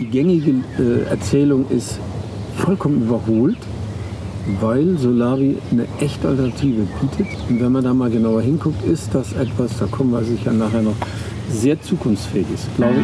[0.00, 2.00] die gängige äh, Erzählung ist
[2.56, 3.58] vollkommen überholt,
[4.60, 7.26] weil Solavi eine echte Alternative bietet.
[7.48, 10.82] Und wenn man da mal genauer hinguckt, ist das etwas, da kommen wir sicher nachher
[10.82, 10.96] noch,
[11.50, 13.00] sehr zukunftsfähig ist, glaube ich.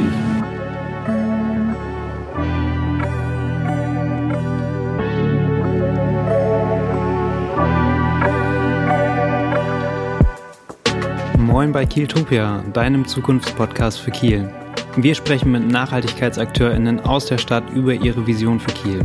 [11.39, 14.51] Moin bei Kieltopia, deinem Zukunftspodcast für Kiel.
[14.99, 19.05] Wir sprechen mit NachhaltigkeitsakteurInnen aus der Stadt über ihre Vision für Kiel.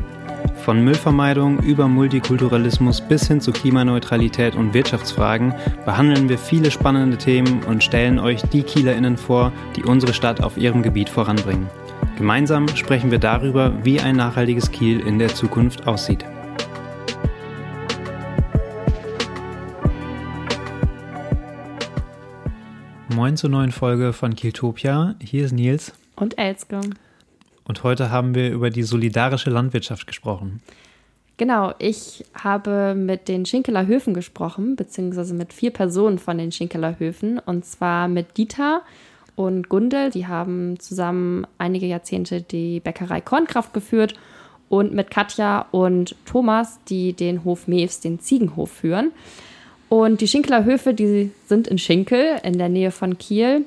[0.63, 5.53] Von Müllvermeidung über Multikulturalismus bis hin zu Klimaneutralität und Wirtschaftsfragen
[5.83, 10.55] behandeln wir viele spannende Themen und stellen euch die KielerInnen vor, die unsere Stadt auf
[10.55, 11.67] ihrem Gebiet voranbringen.
[12.17, 16.23] Gemeinsam sprechen wir darüber, wie ein nachhaltiges Kiel in der Zukunft aussieht.
[23.21, 25.13] Moin zur neuen Folge von Kieltopia.
[25.21, 25.93] Hier ist Nils.
[26.15, 26.81] Und Elske.
[27.65, 30.59] Und heute haben wir über die solidarische Landwirtschaft gesprochen.
[31.37, 36.97] Genau, ich habe mit den Schinkeler Höfen gesprochen, beziehungsweise mit vier Personen von den Schinkeler
[36.97, 37.37] Höfen.
[37.37, 38.81] Und zwar mit Dieter
[39.35, 40.09] und Gundel.
[40.09, 44.15] Die haben zusammen einige Jahrzehnte die Bäckerei Kornkraft geführt.
[44.67, 49.11] Und mit Katja und Thomas, die den Hof Mews, den Ziegenhof, führen.
[49.91, 53.65] Und die Schinkeler Höfe, die sind in Schinkel in der Nähe von Kiel.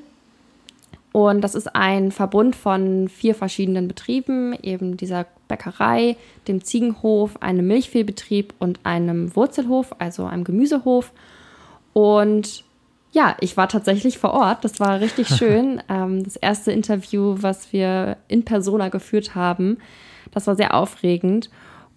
[1.12, 6.16] Und das ist ein Verbund von vier verschiedenen Betrieben, eben dieser Bäckerei,
[6.48, 11.12] dem Ziegenhof, einem Milchviehbetrieb und einem Wurzelhof, also einem Gemüsehof.
[11.92, 12.64] Und
[13.12, 14.64] ja, ich war tatsächlich vor Ort.
[14.64, 15.82] Das war richtig schön.
[15.90, 19.76] Ähm, das erste Interview, was wir in Persona geführt haben,
[20.32, 21.50] das war sehr aufregend.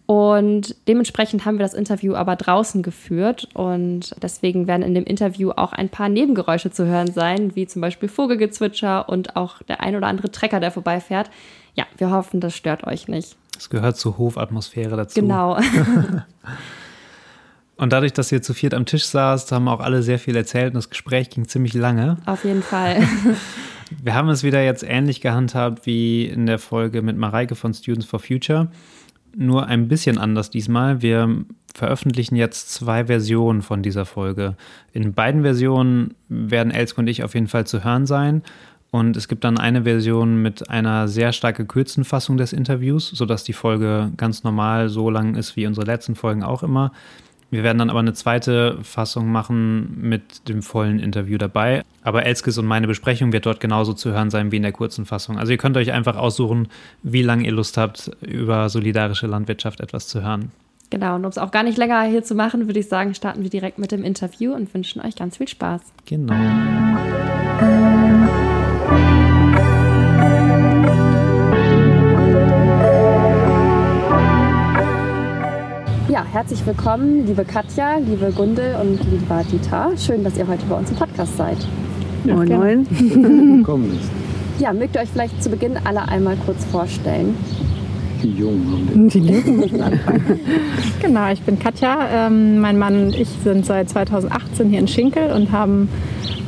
[0.08, 5.52] Und dementsprechend haben wir das Interview aber draußen geführt und deswegen werden in dem Interview
[5.52, 9.98] auch ein paar Nebengeräusche zu hören sein, wie zum Beispiel Vogelgezwitscher und auch der ein
[9.98, 11.30] oder andere Trecker, der vorbeifährt.
[11.76, 13.36] Ja, wir hoffen, das stört euch nicht.
[13.58, 15.20] Es gehört zur Hofatmosphäre dazu.
[15.20, 15.58] Genau.
[17.76, 20.68] und dadurch, dass ihr zu viert am Tisch saßt, haben auch alle sehr viel erzählt
[20.68, 22.16] und das Gespräch ging ziemlich lange.
[22.26, 23.06] Auf jeden Fall.
[24.04, 28.06] Wir haben es wieder jetzt ähnlich gehandhabt wie in der Folge mit Mareike von Students
[28.06, 28.70] for Future
[29.36, 31.02] nur ein bisschen anders diesmal.
[31.02, 34.56] Wir veröffentlichen jetzt zwei Versionen von dieser Folge.
[34.94, 38.42] In beiden Versionen werden Elske und ich auf jeden Fall zu hören sein.
[38.90, 43.44] Und es gibt dann eine Version mit einer sehr stark gekürzten Fassung des Interviews, sodass
[43.44, 46.92] die Folge ganz normal so lang ist wie unsere letzten Folgen auch immer.
[47.50, 51.84] Wir werden dann aber eine zweite Fassung machen mit dem vollen Interview dabei.
[52.02, 55.06] Aber Elskes und meine Besprechung wird dort genauso zu hören sein wie in der kurzen
[55.06, 55.38] Fassung.
[55.38, 56.68] Also ihr könnt euch einfach aussuchen,
[57.04, 60.52] wie lange ihr Lust habt, über solidarische Landwirtschaft etwas zu hören.
[60.90, 63.44] Genau, und um es auch gar nicht länger hier zu machen, würde ich sagen, starten
[63.44, 65.82] wir direkt mit dem Interview und wünschen euch ganz viel Spaß.
[66.06, 66.34] Genau.
[76.38, 79.90] Herzlich willkommen, liebe Katja, liebe Gundel und lieber Dieter.
[79.98, 81.58] Schön, dass ihr heute bei uns im Podcast seid.
[82.26, 82.88] Ja, moin, moin.
[83.58, 84.00] Willkommen.
[84.60, 87.36] Ja, mögt ihr euch vielleicht zu Beginn alle einmal kurz vorstellen?
[88.22, 90.40] Die Jungen haben Die Jungen müssen anfangen.
[91.02, 92.08] genau, ich bin Katja.
[92.28, 95.90] Ähm, mein Mann und ich sind seit 2018 hier in Schinkel und haben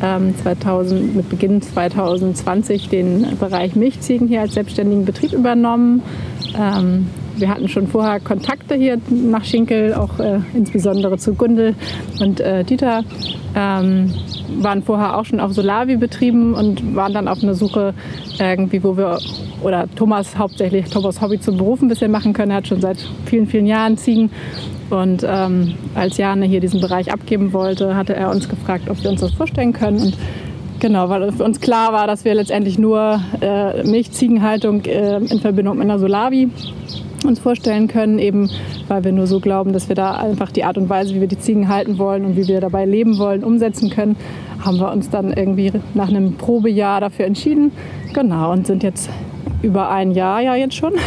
[0.04, 6.04] ähm, 2000, mit Beginn 2020 den Bereich Milchziegen hier als selbstständigen Betrieb übernommen.
[6.56, 7.08] Ähm,
[7.40, 11.76] wir hatten schon vorher Kontakte hier nach Schinkel, auch äh, insbesondere zu Gundel
[12.20, 13.04] und äh, Dieter.
[13.56, 14.12] Ähm,
[14.60, 17.94] waren vorher auch schon auf Solavi-Betrieben und waren dann auf einer Suche
[18.40, 19.20] irgendwie, wo wir,
[19.64, 22.52] oder Thomas hauptsächlich, Thomas Hobby zum Beruf ein bisschen machen können.
[22.52, 24.32] Er hat schon seit vielen, vielen Jahren Ziegen.
[24.90, 29.12] Und ähm, als Jane hier diesen Bereich abgeben wollte, hatte er uns gefragt, ob wir
[29.12, 30.00] uns das vorstellen können.
[30.00, 30.18] Und
[30.80, 35.78] Genau, weil für uns klar war, dass wir letztendlich nur äh, Milchziegenhaltung äh, in Verbindung
[35.78, 36.50] mit einer Solavi
[37.30, 38.50] uns vorstellen können, eben
[38.88, 41.28] weil wir nur so glauben, dass wir da einfach die Art und Weise, wie wir
[41.28, 44.18] die Ziegen halten wollen und wie wir dabei leben wollen, umsetzen können,
[44.60, 47.72] haben wir uns dann irgendwie nach einem Probejahr dafür entschieden.
[48.14, 49.10] Genau, und sind jetzt
[49.62, 50.94] über ein Jahr ja jetzt schon.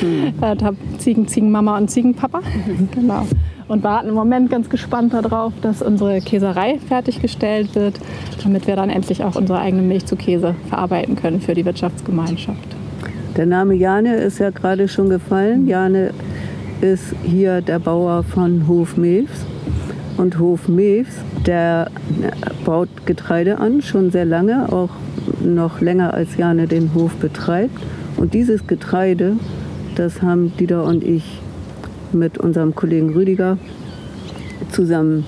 [0.00, 0.76] Mhm.
[0.98, 2.40] Ziegen, Ziegenmama und Ziegenpapa.
[2.94, 3.26] genau.
[3.66, 7.98] Und warten im Moment ganz gespannt darauf, dass unsere Käserei fertiggestellt wird,
[8.42, 12.77] damit wir dann endlich auch unsere eigene Milch zu Käse verarbeiten können für die Wirtschaftsgemeinschaft.
[13.38, 15.68] Der Name Jane ist ja gerade schon gefallen.
[15.68, 16.10] Jane
[16.80, 19.28] ist hier der Bauer von Hof Mews.
[20.16, 21.06] Und Hof Mews,
[21.46, 21.88] der
[22.64, 24.90] baut Getreide an, schon sehr lange, auch
[25.40, 27.78] noch länger als Jane den Hof betreibt.
[28.16, 29.36] Und dieses Getreide,
[29.94, 31.40] das haben Dieter und ich
[32.10, 33.56] mit unserem Kollegen Rüdiger
[34.72, 35.24] zusammen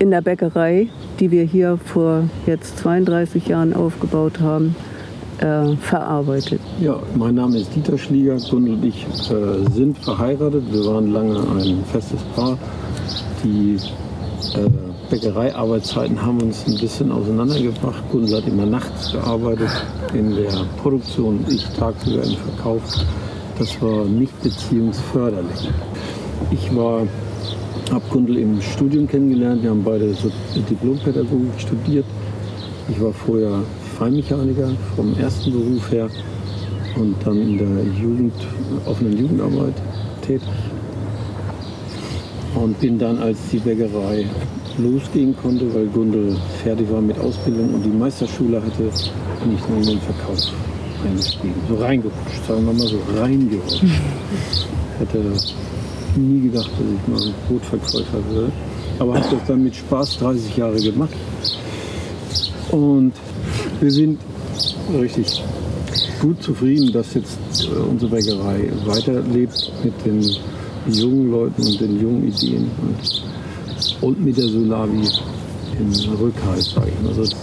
[0.00, 0.88] in der Bäckerei,
[1.20, 4.74] die wir hier vor jetzt 32 Jahren aufgebaut haben,
[5.38, 6.60] äh, verarbeitet.
[6.80, 8.36] Ja, mein Name ist Dieter Schlieger.
[8.50, 10.64] Gundel und ich äh, sind verheiratet.
[10.70, 12.58] Wir waren lange ein festes Paar.
[13.44, 13.76] Die
[14.54, 14.68] äh,
[15.10, 18.02] Bäckereiarbeitszeiten haben uns ein bisschen auseinandergebracht.
[18.10, 19.70] Gundel hat immer nachts gearbeitet
[20.14, 20.52] in der
[20.82, 22.82] Produktion, ich tagsüber im Verkauf.
[23.58, 25.70] Das war nicht beziehungsförderlich.
[26.50, 27.02] Ich war
[27.92, 29.62] habe Gundel im Studium kennengelernt.
[29.62, 30.30] Wir haben beide so
[30.68, 32.04] Diplompädagogik studiert.
[32.88, 33.60] Ich war vorher
[33.98, 36.08] Feinmechaniker vom ersten Beruf her
[36.96, 38.34] und dann in der Jugend,
[38.84, 39.74] offenen Jugendarbeit
[40.22, 40.48] tätig.
[42.54, 44.26] Und bin dann, als die Bäckerei
[44.78, 48.84] losgehen konnte, weil Gundel fertig war mit Ausbildung und die Meisterschule hatte,
[49.42, 50.52] bin ich dann in den Verkauf
[51.04, 51.54] eingestiegen.
[51.68, 53.82] So reingerutscht, sagen wir mal so reingerutscht.
[53.82, 55.22] Ich hätte
[56.16, 58.52] nie gedacht, dass ich mal Brotverkäufer würde.
[58.98, 61.14] Aber habe das dann mit Spaß 30 Jahre gemacht.
[62.70, 63.12] Und
[63.80, 64.18] wir sind
[64.98, 65.42] richtig
[66.20, 70.22] gut zufrieden, dass jetzt äh, unsere Bäckerei weiterlebt mit den
[70.86, 73.22] jungen Leuten und den jungen Ideen und,
[74.02, 75.08] und mit der Solavi
[75.78, 77.18] im Rückhalt, sage ich mal.
[77.18, 77.36] Also.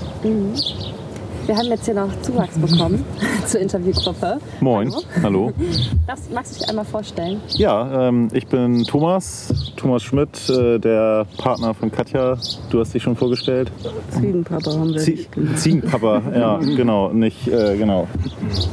[1.45, 3.03] Wir haben jetzt hier noch Zuwachs bekommen
[3.47, 4.39] zur Interviewgruppe.
[4.59, 4.91] Moin,
[5.21, 5.53] hallo.
[6.07, 7.41] Das, magst du dich einmal vorstellen?
[7.49, 12.37] Ja, ähm, ich bin Thomas, Thomas Schmidt, äh, der Partner von Katja.
[12.69, 13.71] Du hast dich schon vorgestellt.
[14.09, 15.27] Ziegenpapa haben wir Zie.
[15.55, 18.07] Ziegenpapa, ja, genau, nicht, äh, genau.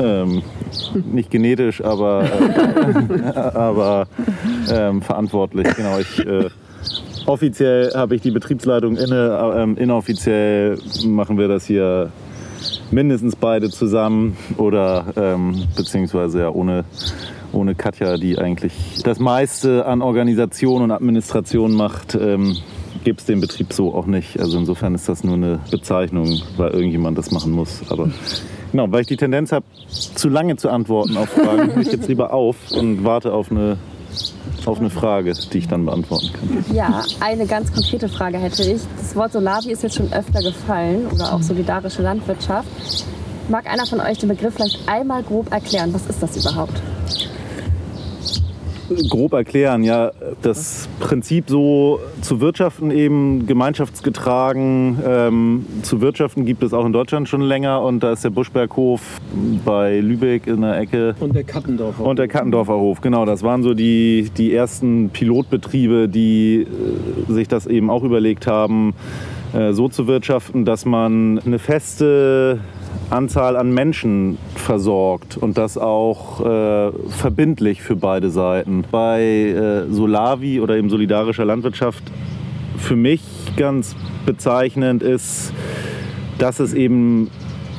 [0.01, 0.43] Ähm,
[1.13, 4.09] nicht genetisch, aber, äh, aber
[4.71, 5.69] ähm, verantwortlich.
[5.77, 6.49] Genau, ich, äh,
[7.27, 12.11] offiziell habe ich die Betriebsleitung inne, äh, ähm, inoffiziell machen wir das hier
[12.91, 16.85] mindestens beide zusammen oder ähm, beziehungsweise ja ohne,
[17.53, 18.73] ohne Katja, die eigentlich
[19.05, 22.57] das meiste an Organisation und Administration macht, ähm,
[23.05, 24.39] gibt es den Betrieb so auch nicht.
[24.39, 27.83] Also insofern ist das nur eine Bezeichnung, weil irgendjemand das machen muss.
[27.89, 28.11] Aber
[28.73, 32.33] genau, weil ich die Tendenz habe, zu lange zu antworten auf Fragen, ich jetzt lieber
[32.33, 33.79] auf und warte auf eine,
[34.67, 36.65] auf eine Frage, die ich dann beantworten kann.
[36.75, 38.83] Ja, eine ganz konkrete Frage hätte ich.
[38.99, 42.69] Das Wort Solavi ist jetzt schon öfter gefallen oder auch solidarische Landwirtschaft.
[43.49, 45.93] Mag einer von euch den Begriff vielleicht einmal grob erklären?
[45.93, 46.81] Was ist das überhaupt?
[49.09, 54.99] Grob erklären, ja, das Prinzip so zu wirtschaften eben gemeinschaftsgetragen.
[55.07, 59.21] Ähm, zu wirtschaften gibt es auch in Deutschland schon länger und da ist der Buschberghof
[59.65, 61.15] bei Lübeck in der Ecke.
[61.21, 62.05] und der Kattendorfer.
[62.05, 63.25] Und der Kattendorfer Hof, genau.
[63.25, 66.67] Das waren so die, die ersten Pilotbetriebe, die
[67.29, 68.95] äh, sich das eben auch überlegt haben,
[69.53, 72.61] äh, so zu wirtschaften, dass man eine feste
[73.11, 78.85] Anzahl an Menschen versorgt und das auch äh, verbindlich für beide Seiten.
[78.91, 82.05] Bei äh, Solavi oder eben solidarischer Landwirtschaft
[82.77, 83.23] für mich
[83.57, 83.97] ganz
[84.27, 85.53] bezeichnend ist,
[86.39, 87.31] dass es eben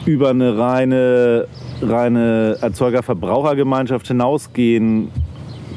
[0.06, 1.48] über eine reine,
[1.82, 5.10] reine Erzeuger-Verbrauchergemeinschaft hinausgehen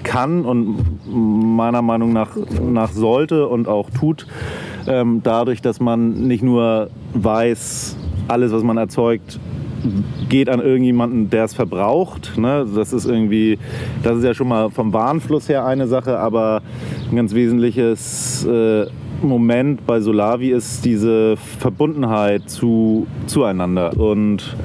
[0.03, 0.77] kann und
[1.07, 4.27] meiner Meinung nach, nach sollte und auch tut,
[4.87, 7.97] ähm, dadurch, dass man nicht nur weiß,
[8.29, 9.39] alles, was man erzeugt,
[10.29, 12.39] geht an irgendjemanden, der es verbraucht.
[12.39, 12.67] Ne?
[12.75, 13.59] Das ist irgendwie,
[14.03, 16.63] das ist ja schon mal vom Warenfluss her eine Sache, aber
[17.11, 18.87] ein ganz wesentliches äh,
[19.23, 23.99] Moment bei Solavi ist diese Verbundenheit zu, zueinander.
[23.99, 24.57] Und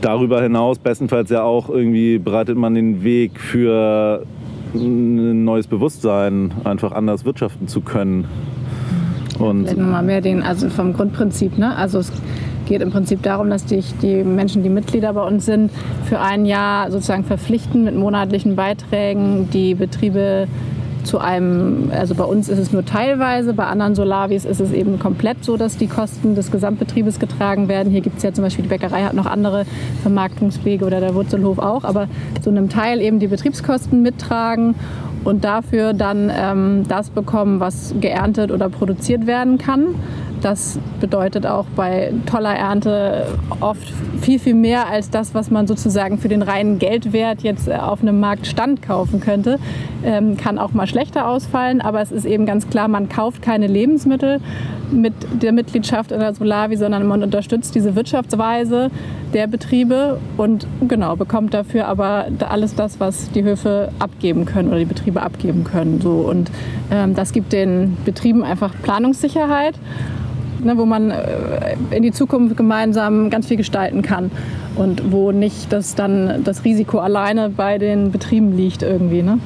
[0.00, 4.24] darüber hinaus bestenfalls ja auch irgendwie bereitet man den Weg für
[4.74, 8.26] ein neues Bewusstsein, einfach anders wirtschaften zu können.
[9.38, 11.74] Und nochmal mehr den, also vom Grundprinzip, ne?
[11.76, 12.12] Also es
[12.66, 15.70] geht im Prinzip darum, dass die, die Menschen, die Mitglieder bei uns sind,
[16.04, 20.46] für ein Jahr sozusagen verpflichten mit monatlichen Beiträgen die Betriebe
[21.04, 24.98] zu einem, also bei uns ist es nur teilweise, bei anderen Solavis ist es eben
[24.98, 27.92] komplett so, dass die Kosten des Gesamtbetriebes getragen werden.
[27.92, 29.66] Hier gibt es ja zum Beispiel, die Bäckerei hat noch andere
[30.02, 32.08] Vermarktungswege oder der Wurzelhof auch, aber
[32.42, 34.74] zu einem Teil eben die Betriebskosten mittragen
[35.24, 39.94] und dafür dann ähm, das bekommen, was geerntet oder produziert werden kann.
[40.44, 43.28] Das bedeutet auch bei toller Ernte
[43.60, 47.76] oft viel, viel mehr als das, was man sozusagen für den reinen Geldwert jetzt äh,
[47.76, 49.58] auf einem Markt Stand kaufen könnte.
[50.04, 53.66] Ähm, kann auch mal schlechter ausfallen, aber es ist eben ganz klar, man kauft keine
[53.66, 54.38] Lebensmittel
[54.92, 58.90] mit der Mitgliedschaft in der Solavi, sondern man unterstützt diese Wirtschaftsweise
[59.32, 64.78] der Betriebe und genau bekommt dafür aber alles das, was die Höfe abgeben können oder
[64.78, 66.02] die Betriebe abgeben können.
[66.02, 66.10] So.
[66.10, 66.50] Und
[66.90, 69.76] ähm, das gibt den Betrieben einfach Planungssicherheit
[70.64, 74.30] ne, wo man äh, in die Zukunft gemeinsam ganz viel gestalten kann
[74.76, 79.22] und wo nicht das dann das Risiko alleine bei den Betrieben liegt irgendwie.
[79.22, 79.38] Ne?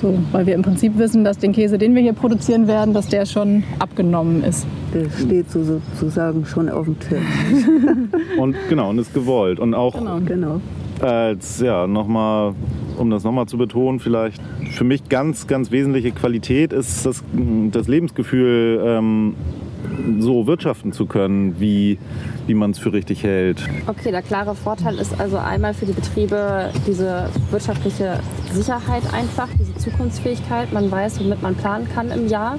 [0.00, 3.08] So, weil wir im Prinzip wissen, dass den Käse, den wir hier produzieren werden, dass
[3.08, 4.66] der schon abgenommen ist.
[4.92, 7.18] Der steht so, sozusagen schon auf dem Tisch.
[8.38, 9.58] und genau, und ist gewollt.
[9.58, 10.20] Und auch genau.
[10.20, 10.60] genau.
[11.00, 12.52] als, ja, nochmal,
[12.98, 14.42] um das nochmal zu betonen, vielleicht
[14.72, 17.24] für mich ganz, ganz wesentliche Qualität ist das,
[17.72, 19.34] das Lebensgefühl, ähm,
[20.18, 21.98] so wirtschaften zu können, wie,
[22.46, 23.62] wie man es für richtig hält.
[23.86, 28.20] Okay, der klare Vorteil ist also einmal für die Betriebe diese wirtschaftliche
[28.52, 30.72] Sicherheit einfach, diese Zukunftsfähigkeit.
[30.72, 32.58] Man weiß, womit man planen kann im Jahr.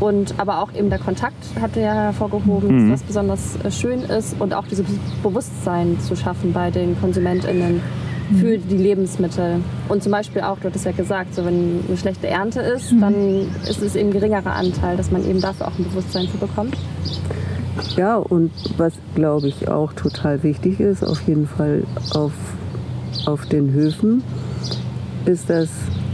[0.00, 2.92] Und aber auch eben der Kontakt hat er ja hervorgehoben, mhm.
[2.92, 4.86] was besonders äh, schön ist und auch dieses
[5.22, 7.82] Bewusstsein zu schaffen bei den KonsumentInnen
[8.38, 9.60] für die Lebensmittel.
[9.88, 13.00] Und zum Beispiel auch, du hattest ja gesagt, so wenn eine schlechte Ernte ist, mhm.
[13.00, 16.38] dann ist es eben ein geringerer Anteil, dass man eben dafür auch ein Bewusstsein für
[16.38, 16.76] bekommt.
[17.96, 21.84] Ja, und was glaube ich auch total wichtig ist, auf jeden Fall
[22.14, 22.32] auf,
[23.26, 24.22] auf den Höfen,
[25.24, 25.68] ist, dass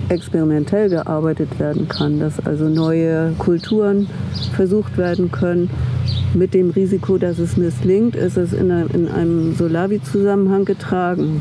[0.09, 4.09] experimentell gearbeitet werden kann, dass also neue Kulturen
[4.55, 5.71] versucht werden können.
[6.35, 11.41] Mit dem Risiko, dass es misslingt, ist es in einem, in einem Solavi-Zusammenhang getragen.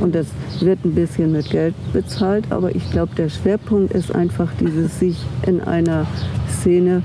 [0.00, 0.26] Und das
[0.60, 5.18] wird ein bisschen mit Geld bezahlt, aber ich glaube, der Schwerpunkt ist einfach dieses sich
[5.46, 6.06] in einer
[6.48, 7.02] Szene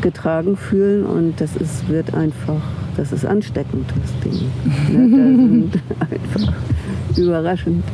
[0.00, 2.60] getragen fühlen und das ist, wird einfach,
[2.96, 4.50] das ist ansteckend, das Ding.
[4.92, 5.68] Ne?
[5.72, 6.52] Das einfach
[7.16, 7.84] überraschend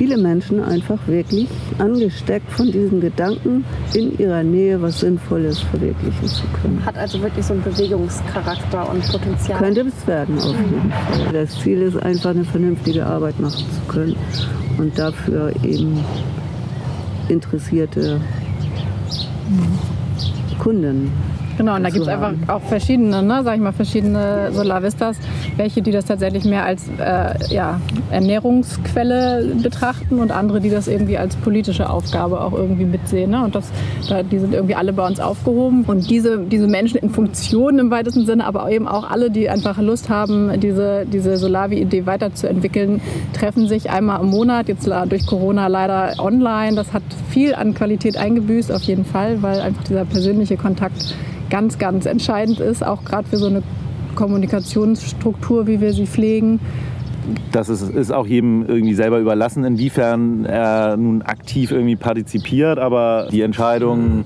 [0.00, 6.42] viele Menschen einfach wirklich angesteckt von diesem Gedanken, in ihrer Nähe was Sinnvolles verwirklichen zu
[6.62, 6.82] können.
[6.86, 9.58] Hat also wirklich so einen Bewegungscharakter und Potenzial.
[9.58, 11.32] Könnte es werden, auf jeden Fall.
[11.34, 14.16] Das Ziel ist einfach, eine vernünftige Arbeit machen zu können
[14.78, 16.02] und dafür eben
[17.28, 18.22] interessierte
[20.58, 21.12] Kunden
[21.60, 25.18] Genau, und da gibt es einfach auch verschiedene, ne, sag ich mal, verschiedene Solavistas,
[25.58, 27.78] welche, die das tatsächlich mehr als äh, ja,
[28.10, 33.32] Ernährungsquelle betrachten und andere, die das irgendwie als politische Aufgabe auch irgendwie mitsehen.
[33.32, 33.44] Ne?
[33.44, 33.70] Und das,
[34.08, 35.84] da, die sind irgendwie alle bei uns aufgehoben.
[35.84, 39.76] Und diese, diese Menschen in Funktion im weitesten Sinne, aber eben auch alle, die einfach
[39.82, 43.02] Lust haben, diese, diese Solavi-Idee weiterzuentwickeln,
[43.34, 46.74] treffen sich einmal im Monat, jetzt durch Corona leider online.
[46.74, 51.14] Das hat viel an Qualität eingebüßt, auf jeden Fall, weil einfach dieser persönliche Kontakt
[51.50, 53.62] ganz, ganz entscheidend ist, auch gerade für so eine
[54.14, 56.60] Kommunikationsstruktur, wie wir sie pflegen
[57.52, 62.78] das ist, ist auch jedem irgendwie selber überlassen, inwiefern er nun aktiv irgendwie partizipiert.
[62.78, 64.24] Aber die Entscheidung,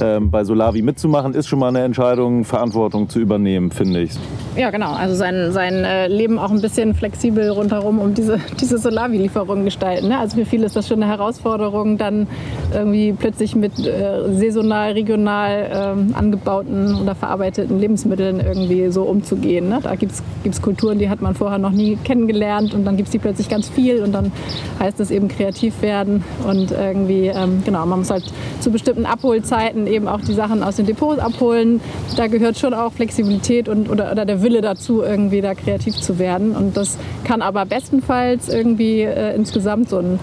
[0.00, 4.12] ähm, bei Solavi mitzumachen, ist schon mal eine Entscheidung, Verantwortung zu übernehmen, finde ich.
[4.56, 4.92] Ja, genau.
[4.92, 10.08] Also sein, sein äh, Leben auch ein bisschen flexibel rundherum um diese, diese Solavi-Lieferung gestalten.
[10.08, 10.18] Ne?
[10.18, 12.26] Also für viele ist das schon eine Herausforderung, dann
[12.72, 19.68] irgendwie plötzlich mit äh, saisonal, regional ähm, angebauten oder verarbeiteten Lebensmitteln irgendwie so umzugehen.
[19.68, 19.80] Ne?
[19.82, 23.08] Da gibt es Kulturen, die hat man vorher noch nie kennengelernt gelernt und dann gibt
[23.08, 24.32] es die plötzlich ganz viel und dann
[24.80, 28.24] heißt es eben kreativ werden und irgendwie, ähm, genau, man muss halt
[28.60, 31.80] zu bestimmten Abholzeiten eben auch die Sachen aus den Depots abholen.
[32.16, 36.18] Da gehört schon auch Flexibilität und, oder, oder der Wille dazu, irgendwie da kreativ zu
[36.18, 40.18] werden und das kann aber bestenfalls irgendwie äh, insgesamt so ein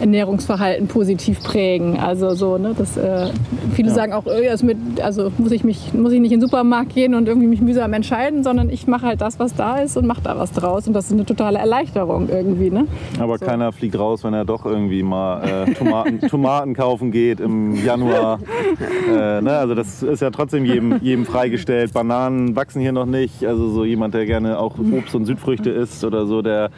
[0.00, 1.98] Ernährungsverhalten positiv prägen.
[1.98, 3.28] Also so, ne, das, äh,
[3.74, 3.94] viele ja.
[3.94, 7.14] sagen auch, äh, mit, also muss ich mich, muss ich nicht in den Supermarkt gehen
[7.14, 10.22] und irgendwie mich mühsam entscheiden, sondern ich mache halt das, was da ist und mache
[10.22, 10.86] da was draus.
[10.86, 12.70] Und das ist eine totale Erleichterung irgendwie.
[12.70, 12.86] Ne?
[13.18, 13.46] Aber so.
[13.46, 18.40] keiner fliegt raus, wenn er doch irgendwie mal äh, Tomaten, Tomaten kaufen geht im Januar.
[19.10, 19.56] Äh, ne?
[19.56, 21.92] Also das ist ja trotzdem jedem, jedem freigestellt.
[21.92, 23.44] Bananen wachsen hier noch nicht.
[23.44, 26.70] Also so jemand, der gerne auch Obst und Südfrüchte isst oder so, der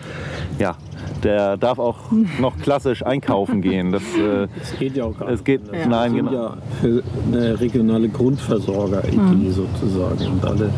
[0.59, 0.77] ja,
[1.25, 1.97] der darf auch
[2.41, 3.93] noch klassisch einkaufen gehen.
[3.93, 5.89] Das, äh, das geht ja auch gar es geht, nicht.
[5.89, 6.33] Nein, genau.
[6.33, 9.53] ja für eine regionale Grundversorger-Idee mhm.
[9.53, 10.33] sozusagen.
[10.33, 10.71] Und alle,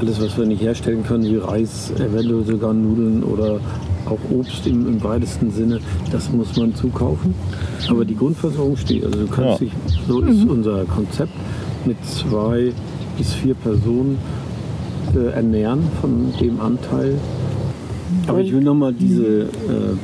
[0.00, 3.60] alles, was wir nicht herstellen können, wie Reis, eventuell sogar Nudeln oder
[4.06, 5.80] auch Obst im, im weitesten Sinne,
[6.12, 7.34] das muss man zukaufen.
[7.88, 9.04] Aber die Grundversorgung steht.
[9.04, 9.66] Also du kannst ja.
[9.66, 9.72] dich,
[10.06, 10.50] so ist mhm.
[10.50, 11.32] unser Konzept,
[11.84, 12.72] mit zwei
[13.16, 14.18] bis vier Personen
[15.14, 17.18] äh, ernähren von dem Anteil
[18.26, 19.48] aber ich will nochmal diese äh,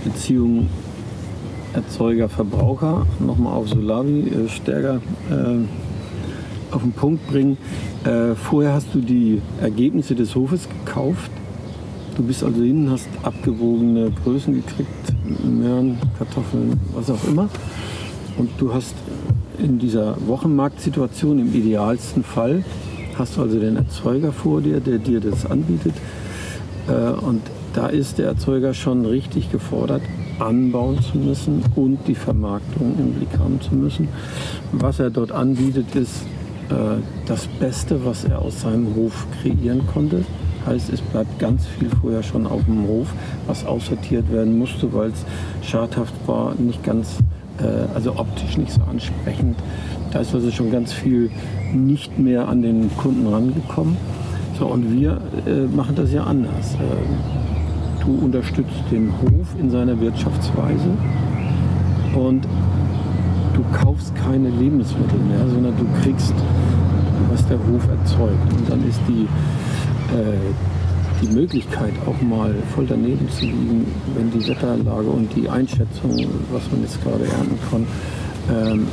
[0.05, 0.69] Beziehung
[1.75, 7.57] Erzeuger-Verbraucher nochmal auf Solavi äh, stärker äh, auf den Punkt bringen.
[8.05, 11.31] Äh, vorher hast du die Ergebnisse des Hofes gekauft.
[12.17, 14.89] Du bist also hin, hast abgewogene Größen gekriegt,
[15.45, 17.49] Möhren, Kartoffeln, was auch immer.
[18.37, 18.95] Und du hast
[19.59, 22.65] in dieser Wochenmarktsituation im idealsten Fall,
[23.17, 25.95] hast du also den Erzeuger vor dir, der dir das anbietet.
[26.89, 27.43] Äh, und
[27.75, 30.03] da ist der Erzeuger schon richtig gefordert,
[30.39, 34.09] anbauen zu müssen und die Vermarktung im Blick haben zu müssen.
[34.73, 36.23] Was er dort anbietet, ist
[36.69, 40.25] äh, das Beste, was er aus seinem Hof kreieren konnte.
[40.67, 43.09] Heißt, es bleibt ganz viel vorher schon auf dem Hof,
[43.47, 47.19] was aussortiert werden musste, weil es schadhaft war, nicht ganz
[47.59, 49.57] äh, also optisch nicht so ansprechend.
[50.13, 51.31] Da ist also schon ganz viel
[51.73, 53.97] nicht mehr an den Kunden rangekommen.
[54.59, 56.77] So, und wir äh, machen das ja anders.
[58.05, 60.91] Du unterstützt den Hof in seiner Wirtschaftsweise
[62.15, 62.45] und
[63.55, 66.35] du kaufst keine Lebensmittel mehr, sondern du kriegst,
[67.31, 68.53] was der Hof erzeugt.
[68.53, 69.29] Und dann ist die,
[70.15, 76.27] äh, die Möglichkeit, auch mal voll daneben zu liegen, wenn die Wetterlage und die Einschätzung,
[76.53, 77.87] was man jetzt gerade ernten kann,
[78.51, 78.89] ähm,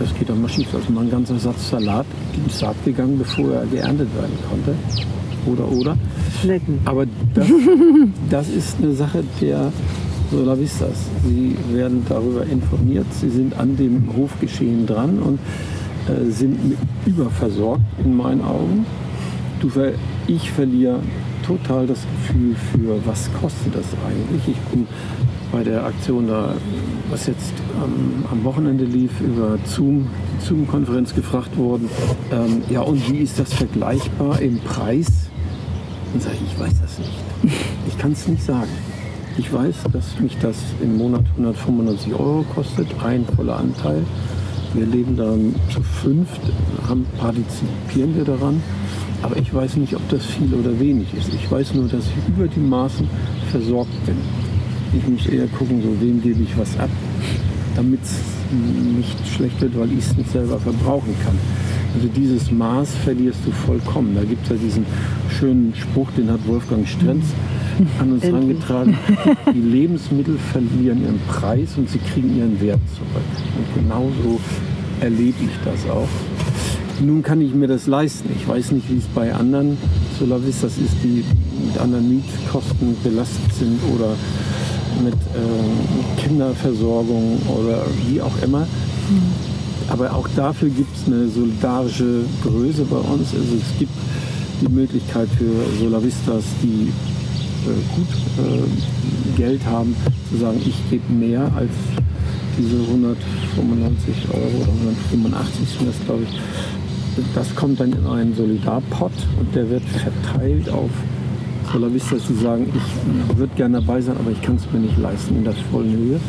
[0.00, 0.74] das geht auch mal schief.
[0.74, 4.74] Also mal ein ganzer Satz Salat ins Saat gegangen, bevor er geerntet werden konnte.
[5.52, 5.96] Oder, oder.
[6.40, 6.78] Schnecken.
[6.84, 7.46] Aber das,
[8.30, 9.72] das ist eine Sache der
[10.30, 11.08] Sola Vistas.
[11.26, 15.38] Sie werden darüber informiert, sie sind an dem Hofgeschehen dran und
[16.08, 16.58] äh, sind
[17.06, 18.84] überversorgt in meinen Augen.
[19.60, 19.70] Du
[20.26, 21.00] ich verliere
[21.44, 24.48] total das Gefühl für, was kostet das eigentlich.
[24.48, 24.86] Ich bin
[25.50, 26.54] bei der Aktion da,
[27.10, 30.08] was jetzt ähm, am Wochenende lief, über Zoom,
[30.40, 31.88] Zoom-Konferenz gefragt worden,
[32.30, 35.27] ähm, ja und wie ist das vergleichbar im Preis?
[36.12, 37.12] Dann sage ich, ich weiß das nicht.
[37.86, 38.70] Ich kann es nicht sagen.
[39.36, 44.04] Ich weiß, dass mich das im Monat 195 Euro kostet, ein voller Anteil.
[44.74, 45.32] Wir leben da
[45.72, 46.40] zu fünft,
[46.88, 48.60] haben, partizipieren wir daran.
[49.22, 51.32] Aber ich weiß nicht, ob das viel oder wenig ist.
[51.32, 53.08] Ich weiß nur, dass ich über die Maßen
[53.50, 54.16] versorgt bin.
[54.96, 56.90] Ich muss eher gucken, so wem gebe ich was ab,
[57.76, 58.20] damit es
[58.96, 61.38] nicht schlecht wird, weil ich es nicht selber verbrauchen kann.
[61.98, 64.14] Also dieses Maß verlierst du vollkommen.
[64.14, 64.86] Da gibt es ja diesen
[65.36, 67.24] schönen Spruch, den hat Wolfgang Strenz
[67.98, 68.96] an uns herangetragen.
[69.52, 73.26] Die Lebensmittel verlieren ihren Preis und sie kriegen ihren Wert zurück.
[73.56, 74.38] Und genauso
[75.00, 76.06] erlebe ich das auch.
[77.04, 78.30] Nun kann ich mir das leisten.
[78.38, 79.76] Ich weiß nicht, wie es bei anderen
[80.20, 81.24] Solavis das ist, die
[81.66, 84.14] mit anderen Mietkosten belastet sind oder
[85.02, 88.68] mit äh, Kinderversorgung oder wie auch immer.
[89.88, 93.32] Aber auch dafür gibt es eine solidarische Größe bei uns.
[93.32, 93.92] Also es gibt
[94.60, 96.92] die Möglichkeit für Solavistas, die
[97.66, 98.08] äh, gut
[98.44, 99.94] äh, Geld haben,
[100.30, 101.70] zu sagen, ich gebe mehr als
[102.58, 104.72] diese 195 Euro oder
[105.12, 106.40] 185 sind das, glaube ich.
[107.34, 110.90] Das kommt dann in einen Solidarpot und der wird verteilt auf
[111.72, 115.36] Solavistas, die sagen, ich würde gerne dabei sein, aber ich kann es mir nicht leisten
[115.36, 116.20] in der vollen Höhe.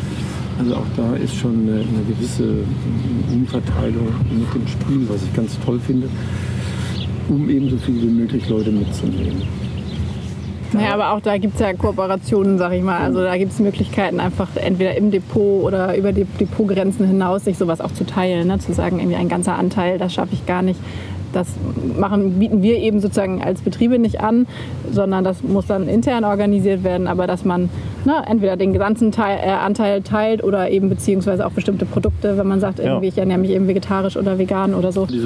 [0.60, 2.64] Also auch da ist schon eine, eine gewisse
[3.32, 6.10] Umverteilung mit dem Spiel, was ich ganz toll finde,
[7.30, 9.42] um ebenso viel wie möglich Leute mitzunehmen.
[10.74, 13.00] Naja, aber auch da gibt es ja Kooperationen, sag ich mal.
[13.00, 17.58] Also da gibt es Möglichkeiten, einfach entweder im Depot oder über die Depotgrenzen hinaus sich
[17.58, 18.50] sowas auch zu teilen.
[18.50, 18.60] Ne?
[18.60, 20.80] Zu sagen, irgendwie ein ganzer Anteil, das schaffe ich gar nicht.
[21.34, 21.48] Das
[21.98, 24.48] machen, bieten wir eben sozusagen als Betriebe nicht an,
[24.92, 27.08] sondern das muss dann intern organisiert werden.
[27.08, 27.70] Aber dass man
[28.06, 32.48] ne, entweder den ganzen Teil, äh, Anteil teilt oder eben beziehungsweise auch bestimmte Produkte, wenn
[32.48, 35.06] man sagt, irgendwie, ich ernähre mich eben vegetarisch oder vegan oder so.
[35.06, 35.20] Die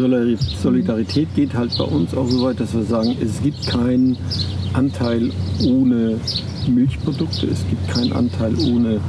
[0.61, 4.17] Solidarität geht halt bei uns auch so weit, dass wir sagen, es gibt keinen
[4.73, 5.31] Anteil
[5.65, 6.19] ohne
[6.67, 8.99] Milchprodukte, es gibt keinen Anteil ohne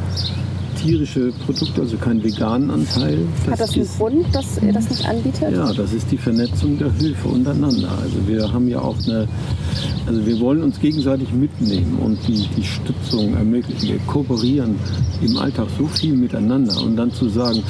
[0.85, 3.19] tierische Produkte, also keinen veganen Anteil.
[3.45, 5.53] Das Hat das einen ist, Grund, dass ihr das nicht anbietet?
[5.53, 7.89] Ja, das ist die Vernetzung der Höfe untereinander.
[8.03, 9.27] Also wir haben ja auch eine,
[10.07, 13.89] also wir wollen uns gegenseitig mitnehmen und die, die Stützung ermöglichen.
[13.89, 14.77] Wir kooperieren
[15.23, 17.63] im Alltag so viel miteinander und dann zu sagen,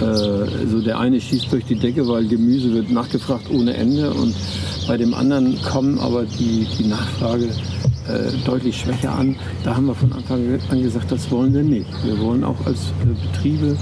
[0.00, 4.34] äh, so der eine schießt durch die Decke, weil Gemüse wird nachgefragt ohne Ende und
[4.88, 7.50] bei dem anderen kommen aber die, die Nachfrage
[8.44, 9.36] deutlich schwächer an.
[9.64, 10.40] Da haben wir von Anfang
[10.70, 11.86] an gesagt, das wollen wir nicht.
[12.04, 13.76] Wir wollen auch als äh, Betriebe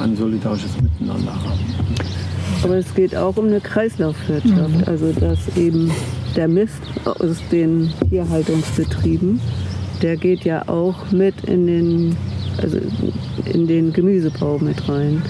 [0.00, 1.60] ein solidarisches Miteinander haben.
[2.62, 4.84] Aber es geht auch um eine Kreislaufwirtschaft, mhm.
[4.86, 5.90] also dass eben
[6.36, 9.40] der Mist aus den Tierhaltungsbetrieben,
[10.02, 12.16] der geht ja auch mit in den,
[12.60, 12.78] also
[13.52, 15.22] in den Gemüsebau mit rein.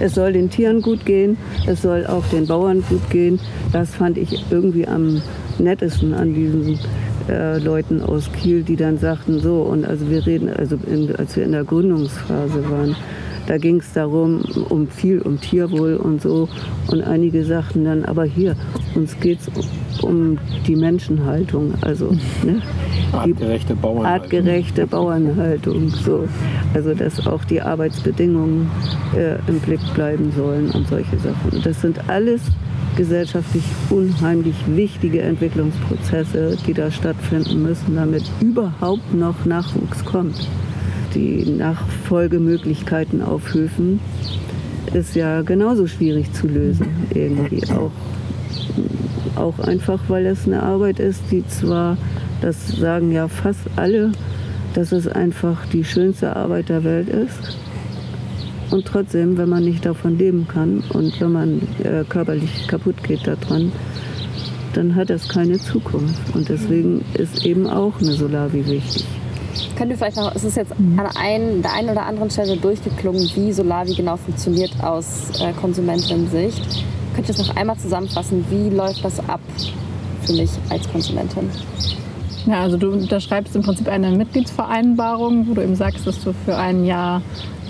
[0.00, 3.38] Es soll den Tieren gut gehen, es soll auch den Bauern gut gehen.
[3.72, 5.22] Das fand ich irgendwie am
[5.58, 6.78] nettesten an diesen
[7.28, 11.36] äh, Leuten aus Kiel, die dann sagten, so, und also wir reden, also in, als
[11.36, 12.96] wir in der Gründungsphase waren,
[13.46, 16.48] da ging es darum, um viel um Tierwohl und so.
[16.90, 18.56] Und einige sagten dann, aber hier,
[18.94, 21.74] uns geht es um die Menschenhaltung.
[21.82, 22.62] Also, ne?
[23.12, 24.22] Artgerechte Bauernhaltung.
[24.22, 25.90] Artgerechte Bauernhaltung.
[25.90, 26.26] So.
[26.72, 28.70] Also, dass auch die Arbeitsbedingungen
[29.14, 31.50] äh, im Blick bleiben sollen und solche Sachen.
[31.52, 32.40] Und das sind alles
[32.96, 40.48] gesellschaftlich unheimlich wichtige Entwicklungsprozesse, die da stattfinden müssen, damit überhaupt noch Nachwuchs kommt.
[41.14, 44.00] Die Nachfolgemöglichkeiten auf Höfen
[44.92, 47.92] ist ja genauso schwierig zu lösen irgendwie auch
[49.36, 51.96] auch einfach, weil es eine Arbeit ist, die zwar,
[52.40, 54.12] das sagen ja fast alle,
[54.74, 57.58] dass es einfach die schönste Arbeit der Welt ist
[58.74, 63.24] Und trotzdem, wenn man nicht davon leben kann und wenn man äh, körperlich kaputt geht
[63.24, 63.70] daran,
[64.72, 66.34] dann hat das keine Zukunft.
[66.34, 69.04] Und deswegen ist eben auch eine Solavi wichtig.
[69.76, 73.30] Könnt ihr vielleicht noch, es ist jetzt an ein, der einen oder anderen Stelle durchgeklungen,
[73.36, 76.84] wie Solavi genau funktioniert aus äh, Konsumentensicht.
[77.14, 78.44] Könnt ihr das noch einmal zusammenfassen?
[78.50, 79.40] Wie läuft das ab
[80.22, 81.48] für mich als Konsumentin?
[82.46, 86.56] Ja, also du unterschreibst im Prinzip eine Mitgliedsvereinbarung, wo du eben sagst, dass du für
[86.56, 87.22] ein Jahr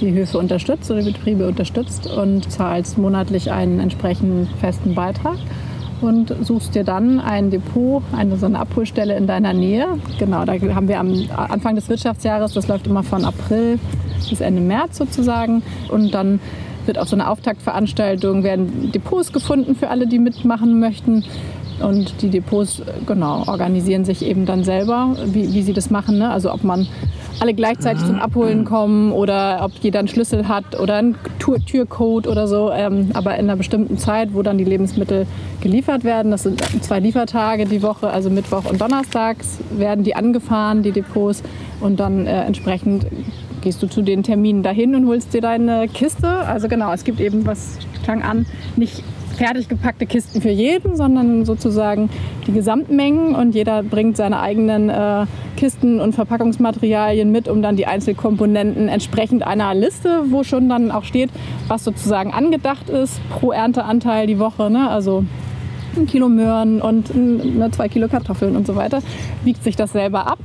[0.05, 5.39] die Höfe unterstützt oder die Betriebe unterstützt und zahlst monatlich einen entsprechenden festen Beitrag
[6.01, 9.87] und suchst dir dann ein Depot, eine so eine Abholstelle in deiner Nähe.
[10.19, 13.79] Genau, da haben wir am Anfang des Wirtschaftsjahres, das läuft immer von April
[14.29, 16.41] bis Ende März sozusagen und dann
[16.87, 21.25] wird auf so einer Auftaktveranstaltung werden Depots gefunden für alle, die mitmachen möchten.
[21.81, 26.19] Und die Depots genau, organisieren sich eben dann selber, wie, wie sie das machen.
[26.19, 26.31] Ne?
[26.31, 26.87] Also ob man
[27.41, 32.47] alle gleichzeitig zum Abholen kommen oder ob jeder einen Schlüssel hat oder einen Türcode oder
[32.47, 32.71] so.
[32.73, 35.27] Ähm, aber in einer bestimmten Zeit, wo dann die Lebensmittel
[35.61, 40.83] geliefert werden, das sind zwei Liefertage die Woche, also Mittwoch und Donnerstags, werden die angefahren,
[40.83, 41.43] die Depots.
[41.81, 43.07] Und dann äh, entsprechend
[43.61, 46.29] gehst du zu den Terminen dahin und holst dir deine Kiste.
[46.29, 49.03] Also genau, es gibt eben, was klang an, nicht
[49.35, 52.11] fertig gepackte Kisten für jeden, sondern sozusagen
[52.47, 57.87] die Gesamtmengen und jeder bringt seine eigenen äh, Kisten und Verpackungsmaterialien mit, um dann die
[57.87, 61.31] Einzelkomponenten entsprechend einer Liste, wo schon dann auch steht,
[61.69, 64.71] was sozusagen angedacht ist pro Ernteanteil die Woche.
[64.71, 64.89] Ne?
[64.89, 65.25] Also
[65.97, 69.01] ein Kilo Möhren und ne, zwei Kilo Kartoffeln und so weiter,
[69.45, 70.39] wiegt sich das selber ab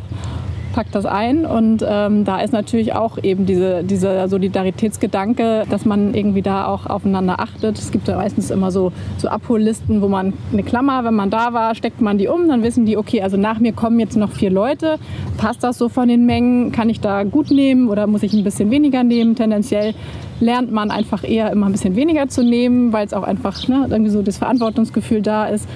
[0.73, 6.13] packt das ein und ähm, da ist natürlich auch eben diese, dieser Solidaritätsgedanke, dass man
[6.13, 7.77] irgendwie da auch aufeinander achtet.
[7.77, 11.53] Es gibt ja meistens immer so, so Abhollisten, wo man eine Klammer, wenn man da
[11.53, 14.31] war, steckt man die um, dann wissen die, okay, also nach mir kommen jetzt noch
[14.31, 14.97] vier Leute.
[15.37, 16.71] Passt das so von den Mengen?
[16.71, 19.35] Kann ich da gut nehmen oder muss ich ein bisschen weniger nehmen?
[19.35, 19.93] Tendenziell
[20.39, 23.87] lernt man einfach eher immer ein bisschen weniger zu nehmen, weil es auch einfach ne,
[23.89, 25.67] irgendwie so das Verantwortungsgefühl da ist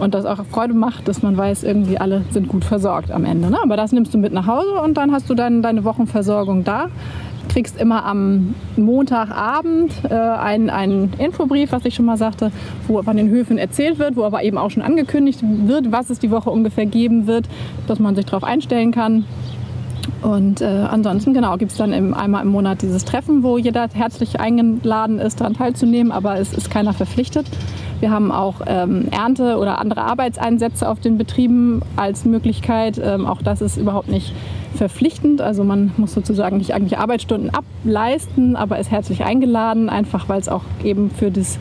[0.00, 3.50] und das auch Freude macht, dass man weiß, irgendwie alle sind gut versorgt am Ende.
[3.50, 3.58] Ne?
[3.62, 6.88] Aber das nimmst du mit nach Hause und dann hast du dann deine Wochenversorgung da.
[7.48, 12.52] Kriegst immer am Montagabend äh, einen, einen Infobrief, was ich schon mal sagte,
[12.86, 16.20] wo von den Höfen erzählt wird, wo aber eben auch schon angekündigt wird, was es
[16.20, 17.48] die Woche ungefähr geben wird,
[17.88, 19.24] dass man sich darauf einstellen kann.
[20.22, 23.88] Und äh, ansonsten, genau, gibt es dann im, einmal im Monat dieses Treffen, wo jeder
[23.92, 27.46] herzlich eingeladen ist, daran teilzunehmen, aber es ist keiner verpflichtet.
[28.00, 33.00] Wir haben auch ähm, Ernte oder andere Arbeitseinsätze auf den Betrieben als Möglichkeit.
[33.02, 34.32] Ähm, auch das ist überhaupt nicht
[34.74, 35.40] verpflichtend.
[35.40, 40.48] Also man muss sozusagen nicht eigentlich Arbeitsstunden ableisten, aber ist herzlich eingeladen, einfach weil es
[40.48, 41.58] auch eben für das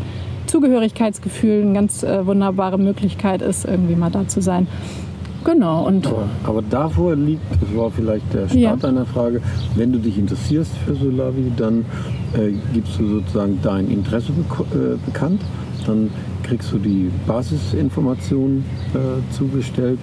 [0.47, 4.67] Zugehörigkeitsgefühl eine ganz äh, wunderbare Möglichkeit ist, irgendwie mal da zu sein.
[5.45, 5.87] Genau.
[5.87, 8.75] Und aber, aber davor liegt, das war vielleicht der Start Ja.
[8.75, 9.41] deiner Frage,
[9.75, 11.85] wenn du dich interessierst für Solavi, dann
[12.33, 15.41] äh, gibst du sozusagen dein Interesse beko- äh, bekannt,
[15.87, 16.09] dann
[16.43, 19.99] kriegst du die Basisinformationen äh, zugestellt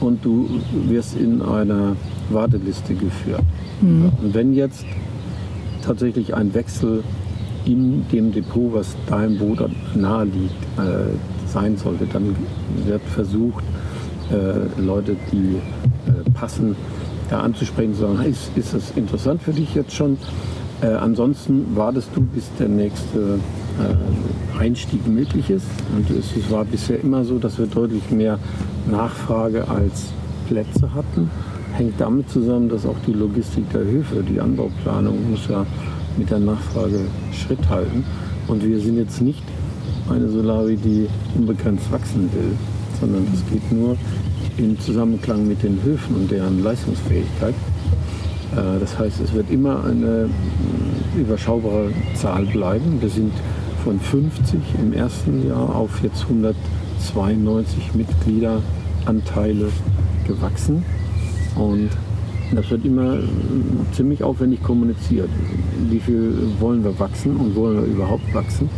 [0.00, 0.48] und du
[0.88, 1.94] wirst in einer
[2.30, 3.42] Warteliste geführt.
[3.80, 4.10] Mhm.
[4.22, 4.84] Und wenn jetzt
[5.84, 7.02] tatsächlich ein Wechsel
[7.64, 9.58] in dem Depot, was deinem Boot
[9.94, 11.14] nahe liegt, äh,
[11.46, 12.34] sein sollte, dann
[12.86, 13.64] wird versucht,
[14.30, 16.76] äh, Leute, die äh, passen,
[17.28, 20.18] da anzusprechen, zu sagen, ist, ist das interessant für dich jetzt schon?
[20.82, 23.38] Äh, ansonsten wartest du, bis der nächste
[23.78, 25.66] äh, Einstieg möglich ist.
[25.94, 28.38] Und es, es war bisher immer so, dass wir deutlich mehr
[28.90, 30.06] Nachfrage als
[30.48, 31.30] Plätze hatten.
[31.74, 35.64] Hängt damit zusammen, dass auch die Logistik der Höfe, die Anbauplanung muss ja
[36.16, 37.00] mit der Nachfrage
[37.32, 38.04] Schritt halten.
[38.48, 39.42] Und wir sind jetzt nicht
[40.08, 42.56] eine Solavi, die unbegrenzt wachsen will,
[43.00, 43.96] sondern es geht nur
[44.58, 47.54] im Zusammenklang mit den Höfen und deren Leistungsfähigkeit.
[48.52, 53.00] Äh, Das heißt, es wird immer eine mh, überschaubare Zahl bleiben.
[53.00, 53.32] Wir sind
[53.84, 59.68] von 50 im ersten Jahr auf jetzt 192 Mitgliederanteile
[60.26, 60.84] gewachsen.
[61.56, 61.88] Und
[62.54, 63.22] das wird immer äh,
[63.92, 65.30] ziemlich aufwendig kommuniziert.
[65.88, 68.68] Wie viel wollen wir wachsen und wollen wir überhaupt wachsen?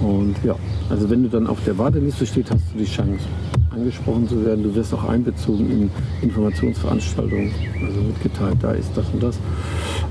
[0.00, 0.56] Und ja,
[0.92, 3.24] also wenn du dann auf der Warteliste stehst, hast du die Chance,
[3.70, 4.62] angesprochen zu werden.
[4.62, 7.50] Du wirst auch einbezogen in Informationsveranstaltungen,
[7.82, 9.38] also mitgeteilt, da ist das und das,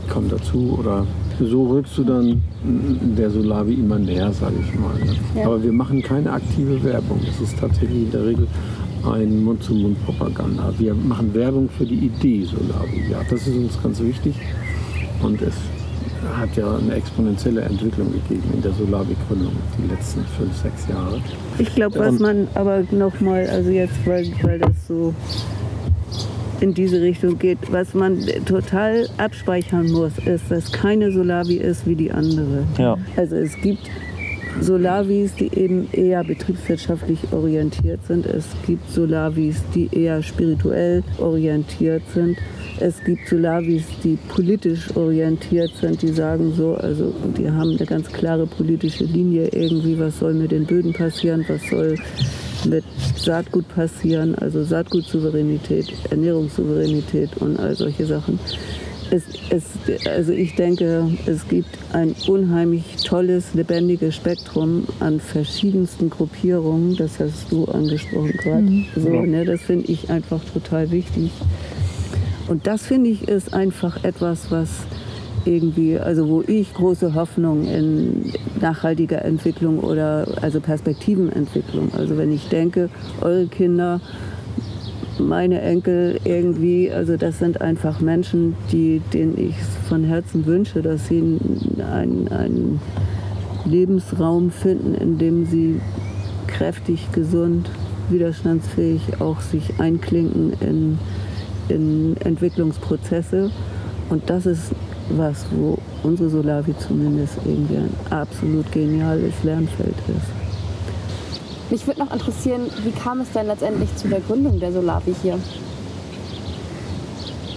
[0.09, 0.75] komm dazu.
[0.79, 1.05] Oder
[1.39, 2.41] so rückst du dann
[3.15, 4.95] der Solavi immer näher, sage ich mal.
[5.05, 5.15] Ne?
[5.35, 5.45] Ja.
[5.45, 7.19] Aber wir machen keine aktive Werbung.
[7.29, 8.47] Es ist tatsächlich in der Regel
[9.05, 10.73] ein Mund-zu-Mund-Propaganda.
[10.79, 13.03] Wir machen Werbung für die Idee Solavi.
[13.11, 14.33] Ja, das ist uns ganz wichtig.
[15.21, 15.53] Und es
[16.37, 21.21] hat ja eine exponentielle Entwicklung gegeben in der Solavi-Gründung die letzten fünf, sechs Jahre.
[21.57, 25.13] Ich glaube, was man aber noch mal, also jetzt, weil, weil das so
[26.61, 27.57] in diese Richtung geht.
[27.71, 32.63] Was man total abspeichern muss, ist, dass keine Solavi ist wie die andere.
[32.77, 32.97] Ja.
[33.17, 33.89] Also es gibt
[34.59, 38.25] Solavis, die eben eher betriebswirtschaftlich orientiert sind.
[38.25, 42.37] Es gibt Solavis, die eher spirituell orientiert sind.
[42.79, 48.11] Es gibt Solavis, die politisch orientiert sind, die sagen so, also die haben eine ganz
[48.11, 51.95] klare politische Linie irgendwie, was soll mit den Böden passieren, was soll
[52.65, 52.83] mit
[53.15, 58.39] Saatgut passieren, also Saatgutsouveränität, Ernährungssouveränität und all solche Sachen.
[59.11, 66.95] Es, es, also ich denke, es gibt ein unheimlich tolles, lebendiges Spektrum an verschiedensten Gruppierungen.
[66.95, 68.61] Das hast du angesprochen gerade.
[68.61, 68.85] Mhm.
[68.95, 71.31] So, ne, das finde ich einfach total wichtig.
[72.47, 74.69] Und das finde ich ist einfach etwas, was
[75.45, 81.91] irgendwie, also wo ich große Hoffnung in nachhaltiger Entwicklung oder also Perspektivenentwicklung.
[81.97, 82.89] Also wenn ich denke,
[83.21, 83.99] eure Kinder,
[85.27, 89.55] meine Enkel irgendwie, also das sind einfach Menschen, die, denen ich
[89.87, 91.39] von Herzen wünsche, dass sie
[91.91, 92.81] einen, einen
[93.65, 95.79] Lebensraum finden, in dem sie
[96.47, 97.69] kräftig, gesund,
[98.09, 100.99] widerstandsfähig auch sich einklinken in
[101.71, 103.51] in Entwicklungsprozesse.
[104.09, 104.71] Und das ist
[105.09, 110.40] was, wo unsere Solavi zumindest irgendwie ein absolut geniales Lernfeld ist.
[111.71, 115.39] Mich würde noch interessieren, wie kam es denn letztendlich zu der Gründung der Solavi hier?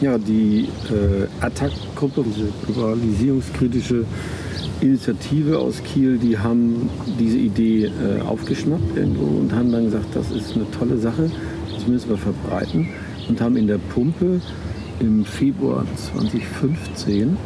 [0.00, 4.05] Ja, die äh, Attac-Gruppe, diese globalisierungskritische
[4.81, 10.31] Initiative aus Kiel, die haben diese Idee äh, aufgeschnappt irgendwo und haben dann gesagt, das
[10.31, 11.29] ist eine tolle Sache,
[11.74, 12.88] das müssen wir verbreiten
[13.29, 14.40] und haben in der Pumpe
[15.00, 17.37] im Februar 2015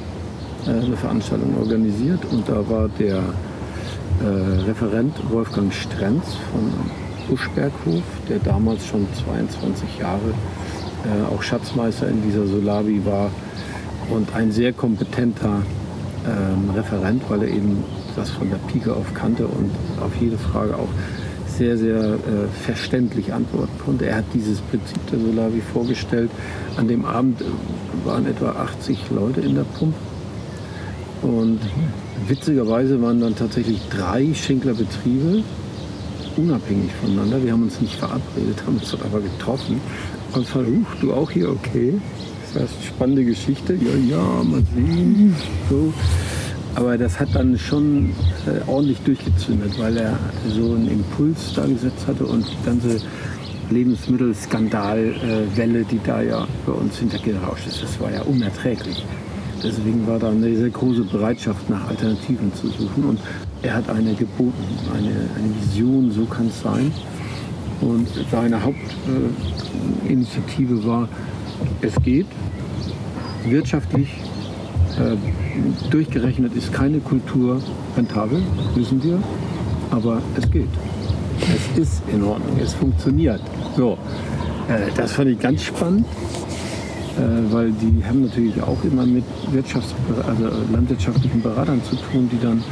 [0.67, 3.23] äh, eine Veranstaltung organisiert und da war der
[4.21, 6.73] äh, Referent Wolfgang Strenz von
[7.35, 10.33] Uschberghof, der damals schon 22 Jahre
[11.05, 13.31] äh, auch Schatzmeister in dieser Solavi war
[14.11, 15.63] und ein sehr kompetenter
[16.27, 17.85] ähm, Referent, weil er eben
[18.17, 20.89] das von der Pike auf kannte und auf jede Frage auch
[21.47, 22.19] sehr, sehr äh,
[22.65, 24.07] verständlich antworten konnte.
[24.07, 26.31] Er hat dieses Prinzip der Solavi vorgestellt.
[26.77, 27.45] An dem Abend äh,
[28.05, 29.97] waren etwa 80 Leute in der Pumpe.
[31.23, 31.61] Und
[32.27, 35.43] witzigerweise waren dann tatsächlich drei Schinklerbetriebe
[36.37, 37.45] unabhängig voneinander.
[37.45, 39.81] Wir haben uns nicht verabredet, haben uns aber getroffen.
[40.33, 41.95] Und uh, du auch hier, okay.
[42.53, 43.75] Das heißt, spannende Geschichte.
[43.75, 45.35] Ja, ja, mal sehen.
[45.69, 45.93] So.
[46.75, 48.11] Aber das hat dann schon
[48.47, 50.17] äh, ordentlich durchgezündet, weil er
[50.49, 53.01] so einen Impuls da gesetzt hatte und die ganze
[53.71, 59.05] Lebensmittelskandalwelle, äh, die da ja bei uns hintergerauscht ist, das war ja unerträglich.
[59.63, 63.21] Deswegen war da eine sehr große Bereitschaft nach Alternativen zu suchen und
[63.63, 66.93] er hat eine geboten, eine, eine Vision, so kann es sein.
[67.81, 71.09] Und seine Hauptinitiative äh, war,
[71.83, 72.27] es geht
[73.45, 74.09] wirtschaftlich
[74.99, 75.17] äh,
[75.91, 77.61] durchgerechnet ist keine Kultur
[77.97, 78.43] rentabel,
[78.75, 79.23] wissen wir,
[79.91, 80.69] aber es geht.
[81.41, 83.41] Es ist in Ordnung, es funktioniert.
[83.77, 83.97] So,
[84.69, 86.05] äh, das fand ich ganz spannend,
[87.51, 89.95] weil die haben natürlich auch immer mit Wirtschafts
[90.27, 92.63] also landwirtschaftlichen Beratern zu tun, die dann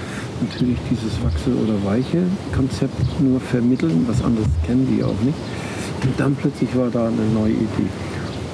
[0.40, 4.04] natürlich dieses Wachse- oder Weiche-Konzept nur vermitteln.
[4.09, 5.37] Was anderes kennen die auch nicht.
[6.02, 7.88] Und dann plötzlich war da eine neue Idee.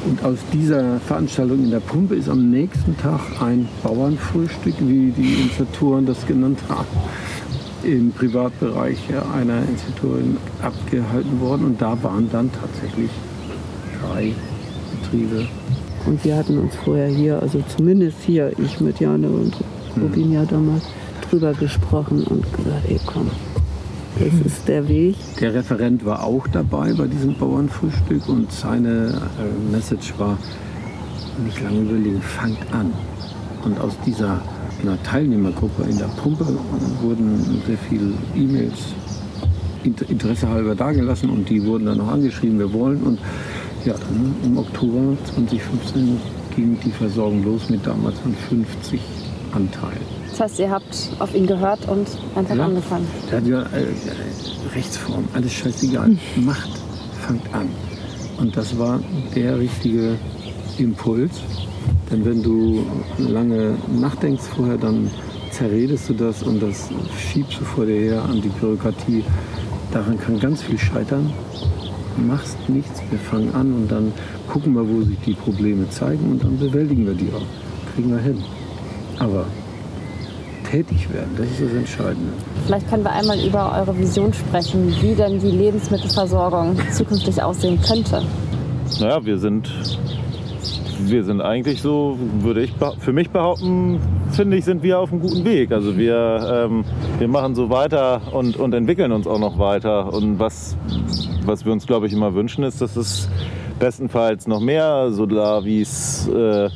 [0.05, 5.35] Und aus dieser Veranstaltung in der Pumpe ist am nächsten Tag ein Bauernfrühstück, wie die
[5.35, 6.89] Initiatoren das genannt haben,
[7.85, 8.99] im Privatbereich
[9.35, 11.67] einer Institutorin abgehalten worden.
[11.67, 13.11] Und da waren dann tatsächlich
[14.01, 14.33] drei
[15.03, 15.47] Betriebe.
[16.07, 19.57] Und wir hatten uns vorher hier, also zumindest hier, ich mit Jane und
[20.01, 20.33] Robin hm.
[20.33, 20.85] ja damals,
[21.29, 23.31] drüber gesprochen und gesagt, ey komm,
[24.19, 25.17] das ist der Weg.
[25.41, 30.37] Der Referent war auch dabei bei diesem Bauernfrühstück und seine äh, Message war,
[31.45, 32.93] nicht lange überlegen, fangt an.
[33.65, 34.43] Und aus dieser
[35.05, 36.45] Teilnehmergruppe in der Pumpe
[37.01, 38.95] wurden sehr viele E-Mails
[39.85, 43.03] Interesse halber dagelassen und die wurden dann noch angeschrieben, wir wollen.
[43.03, 43.19] Und
[43.85, 46.21] ja, dann im Oktober 2015
[46.55, 48.17] ging die Versorgung los mit damals
[48.49, 49.01] 50
[49.53, 50.01] Anteilen.
[50.31, 52.65] Das heißt, ihr habt auf ihn gehört und einfach ja.
[52.65, 53.07] angefangen.
[53.31, 53.87] Der hat ja äh,
[54.75, 56.17] Rechtsform, alles scheißegal.
[56.37, 56.71] Macht,
[57.21, 57.69] fangt an.
[58.39, 59.01] Und das war
[59.35, 60.17] der richtige
[60.79, 61.41] Impuls.
[62.11, 62.85] Denn wenn du
[63.19, 65.11] lange nachdenkst vorher, dann
[65.51, 69.25] zerredest du das und das schiebst du vor dir her an die Bürokratie.
[69.93, 71.33] Daran kann ganz viel scheitern.
[72.17, 74.13] Machst nichts, wir fangen an und dann
[74.49, 77.95] gucken wir, wo sich die Probleme zeigen und dann bewältigen wir die auch.
[77.95, 78.39] Kriegen wir hin.
[79.19, 79.47] Aber
[80.71, 81.31] tätig werden.
[81.37, 82.33] Das ist das Entscheidende.
[82.67, 88.23] Vielleicht können wir einmal über eure Vision sprechen, wie denn die Lebensmittelversorgung zukünftig aussehen könnte.
[89.01, 89.71] Naja, wir sind
[91.05, 95.21] wir sind eigentlich so, würde ich für mich behaupten, finde ich, sind wir auf einem
[95.21, 95.73] guten Weg.
[95.73, 96.85] Also wir, ähm,
[97.19, 100.13] wir machen so weiter und, und entwickeln uns auch noch weiter.
[100.13, 100.77] Und was,
[101.47, 103.29] was wir uns, glaube ich, immer wünschen, ist, dass es
[103.79, 106.69] bestenfalls noch mehr Solavis äh,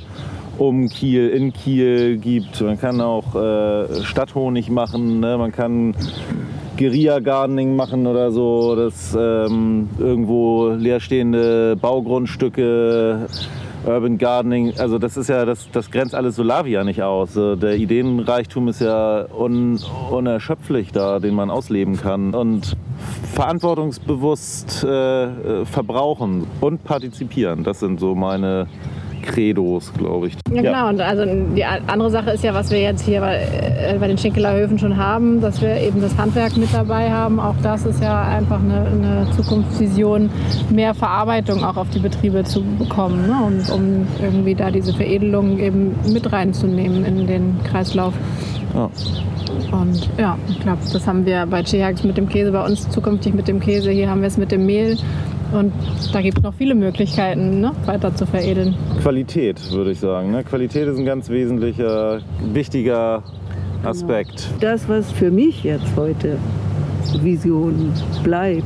[0.59, 2.61] um Kiel, in Kiel gibt.
[2.61, 5.37] Man kann auch äh, Stadthonig machen, ne?
[5.39, 5.95] man kann
[6.77, 13.27] Guerilla-Gardening machen oder so, dass ähm, irgendwo leerstehende Baugrundstücke
[13.85, 17.35] Urban Gardening, also das ist ja, das, das grenzt alles Solavia nicht aus.
[17.35, 19.79] Der Ideenreichtum ist ja un,
[20.11, 22.35] unerschöpflich da, den man ausleben kann.
[22.35, 22.77] Und
[23.35, 28.67] verantwortungsbewusst äh, verbrauchen und partizipieren, das sind so meine
[29.27, 30.35] Credos, glaube ich.
[30.51, 30.73] Ja, genau.
[30.73, 30.89] Ja.
[30.89, 34.17] Und also die andere Sache ist ja, was wir jetzt hier bei, äh, bei den
[34.17, 37.39] Schinkelerhöfen schon haben, dass wir eben das Handwerk mit dabei haben.
[37.41, 40.31] Auch das ist ja einfach eine, eine Zukunftsvision,
[40.71, 43.37] mehr Verarbeitung auch auf die Betriebe zu bekommen, ne?
[43.45, 48.15] und, um irgendwie da diese Veredelung eben mit reinzunehmen in den Kreislauf.
[48.75, 48.91] Ja.
[49.73, 53.35] Und ja, ich glaube, das haben wir bei Chehax mit dem Käse, bei uns zukünftig
[53.35, 53.91] mit dem Käse.
[53.91, 54.97] Hier haben wir es mit dem Mehl.
[55.53, 55.73] Und
[56.13, 58.75] da gibt es noch viele Möglichkeiten, ne, weiter zu veredeln.
[59.01, 60.33] Qualität, würde ich sagen.
[60.33, 60.45] Ne?
[60.45, 62.21] Qualität ist ein ganz wesentlicher,
[62.53, 63.23] wichtiger
[63.85, 64.49] Aspekt.
[64.49, 64.73] Genau.
[64.73, 66.39] Das, was für mich jetzt heute
[67.23, 67.93] Vision
[68.25, 68.65] bleibt,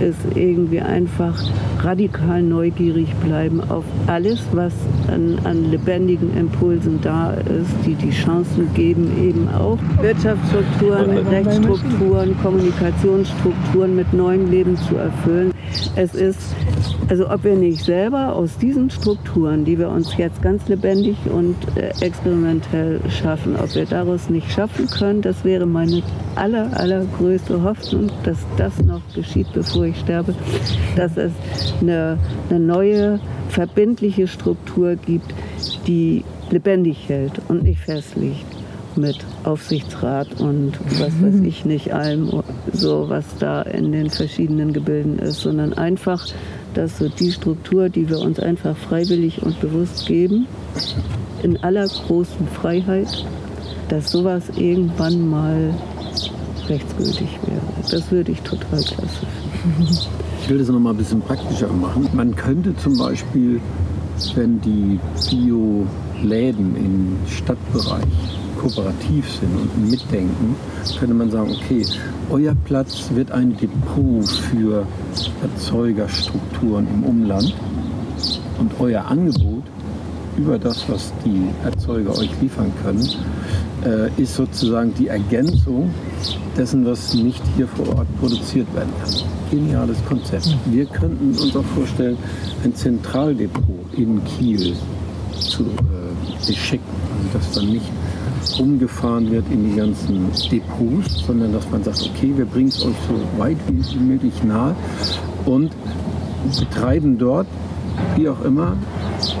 [0.00, 1.42] ist irgendwie einfach
[1.84, 4.72] radikal neugierig bleiben auf alles, was
[5.08, 13.96] an, an, lebendigen Impulsen da ist, die die Chancen geben, eben auch Wirtschaftsstrukturen, Rechtsstrukturen, Kommunikationsstrukturen
[13.96, 15.52] mit neuem Leben zu erfüllen.
[15.96, 16.54] Es ist,
[17.08, 21.56] also ob wir nicht selber aus diesen Strukturen, die wir uns jetzt ganz lebendig und
[21.76, 26.02] äh, experimentell schaffen, ob wir daraus nicht schaffen können, das wäre meine
[26.34, 30.34] aller, allergrößte Hoffnung, dass das noch geschieht, bevor ich sterbe,
[30.96, 31.32] dass es
[31.80, 32.18] eine,
[32.50, 35.34] eine neue, verbindliche Struktur gibt,
[35.86, 38.46] die lebendig hält und nicht festlegt
[38.96, 41.44] mit Aufsichtsrat und was weiß mhm.
[41.44, 46.26] ich nicht allem, so was da in den verschiedenen Gebilden ist, sondern einfach,
[46.74, 50.46] dass so die Struktur, die wir uns einfach freiwillig und bewusst geben,
[51.42, 53.24] in aller großen Freiheit,
[53.88, 55.74] dass sowas irgendwann mal
[56.68, 57.90] rechtsgültig wäre.
[57.90, 59.26] Das würde ich total klasse
[59.62, 59.98] finden.
[60.42, 62.08] Ich will das noch mal ein bisschen praktischer machen.
[62.14, 63.60] Man könnte zum Beispiel,
[64.34, 64.98] wenn die
[65.30, 68.04] Bio-Läden im Stadtbereich
[68.60, 70.56] kooperativ sind und mitdenken,
[70.98, 71.86] könnte man sagen, okay,
[72.28, 74.84] euer Platz wird ein Depot für
[75.42, 77.54] Erzeugerstrukturen im Umland
[78.58, 79.62] und euer Angebot
[80.36, 83.08] über das, was die Erzeuger euch liefern können,
[83.84, 85.90] äh, ist sozusagen die Ergänzung
[86.56, 89.10] dessen, was nicht hier vor Ort produziert werden kann.
[89.50, 90.56] Geniales Konzept.
[90.66, 92.16] Wir könnten uns auch vorstellen,
[92.64, 94.74] ein Zentraldepot in Kiel
[95.38, 96.84] zu äh, beschicken,
[97.16, 97.90] also dass dann nicht
[98.58, 102.94] umgefahren wird in die ganzen Depots, sondern dass man sagt, okay, wir bringen es euch
[103.08, 104.74] so weit wie möglich nahe
[105.44, 105.72] und
[106.58, 107.46] betreiben dort,
[108.16, 108.76] wie auch immer,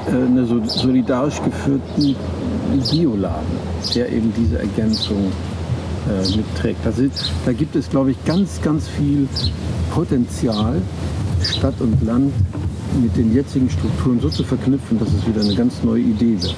[0.06, 2.16] äh, einen solidarisch geführten
[2.90, 3.56] Bioladen,
[3.94, 5.32] der eben diese Ergänzung
[6.08, 6.84] äh, mitträgt.
[6.84, 7.04] Also,
[7.44, 9.28] da gibt es, glaube ich, ganz, ganz viel
[9.92, 10.80] Potenzial,
[11.42, 12.32] Stadt und Land
[13.00, 16.56] mit den jetzigen Strukturen so zu verknüpfen, dass es wieder eine ganz neue Idee wird.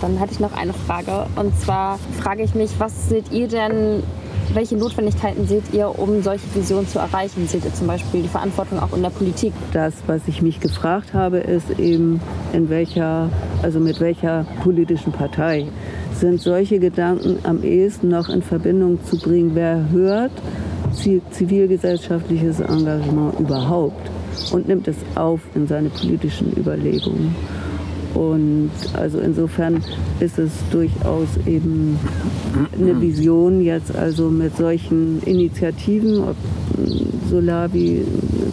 [0.00, 1.26] Dann hatte ich noch eine Frage.
[1.36, 4.02] Und zwar frage ich mich, was seht ihr denn,
[4.54, 7.46] welche Notwendigkeiten seht ihr, um solche Visionen zu erreichen?
[7.46, 9.52] Seht ihr zum Beispiel die Verantwortung auch in der Politik?
[9.72, 12.20] Das, was ich mich gefragt habe, ist eben,
[12.52, 13.30] in welcher,
[13.62, 15.66] also mit welcher politischen Partei
[16.14, 19.52] sind solche Gedanken am ehesten noch in Verbindung zu bringen.
[19.54, 20.32] Wer hört
[21.30, 24.10] zivilgesellschaftliches Engagement überhaupt
[24.52, 27.34] und nimmt es auf in seine politischen Überlegungen?
[28.18, 29.80] Und also insofern
[30.18, 31.96] ist es durchaus eben
[32.76, 36.34] eine Vision jetzt also mit solchen Initiativen, ob
[37.30, 38.04] Solavi,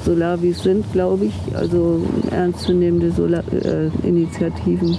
[0.06, 4.98] Solavis sind, glaube ich, also ernstzunehmende Solar, äh, Initiativen,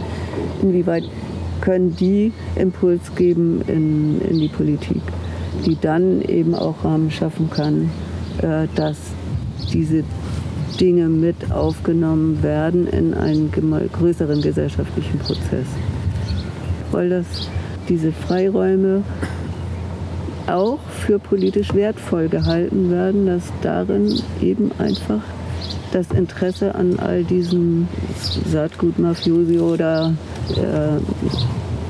[0.60, 1.04] inwieweit
[1.60, 5.02] können die Impuls geben in, in die Politik,
[5.64, 7.90] die dann eben auch Rahmen schaffen kann,
[8.42, 8.96] äh, dass
[9.72, 10.02] diese
[10.80, 15.66] Dinge mit aufgenommen werden in einen größeren gesellschaftlichen Prozess.
[16.92, 17.26] Weil das
[17.88, 19.02] diese Freiräume
[20.46, 25.22] auch für politisch wertvoll gehalten werden, dass darin eben einfach
[25.92, 27.88] das Interesse an all diesen
[28.50, 30.12] Saatgut-Mafiosi oder
[30.50, 31.00] äh,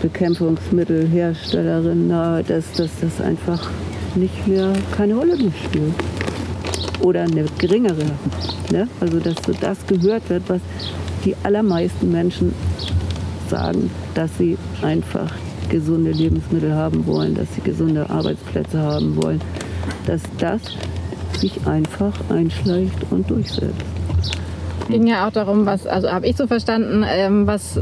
[0.00, 3.70] Bekämpfungsmittelherstellerinnen, dass, dass das einfach
[4.14, 5.94] nicht mehr keine Rolle mehr spielt
[7.00, 8.04] oder eine geringere.
[8.70, 8.88] Ne?
[9.00, 10.60] Also dass so das gehört wird, was
[11.24, 12.54] die allermeisten Menschen
[13.48, 15.32] sagen, dass sie einfach
[15.68, 19.40] gesunde Lebensmittel haben wollen, dass sie gesunde Arbeitsplätze haben wollen,
[20.06, 20.60] dass das
[21.36, 23.74] sich einfach einschleicht und durchsetzt.
[24.88, 27.78] Ging ja auch darum, was, also habe ich so verstanden, ähm, was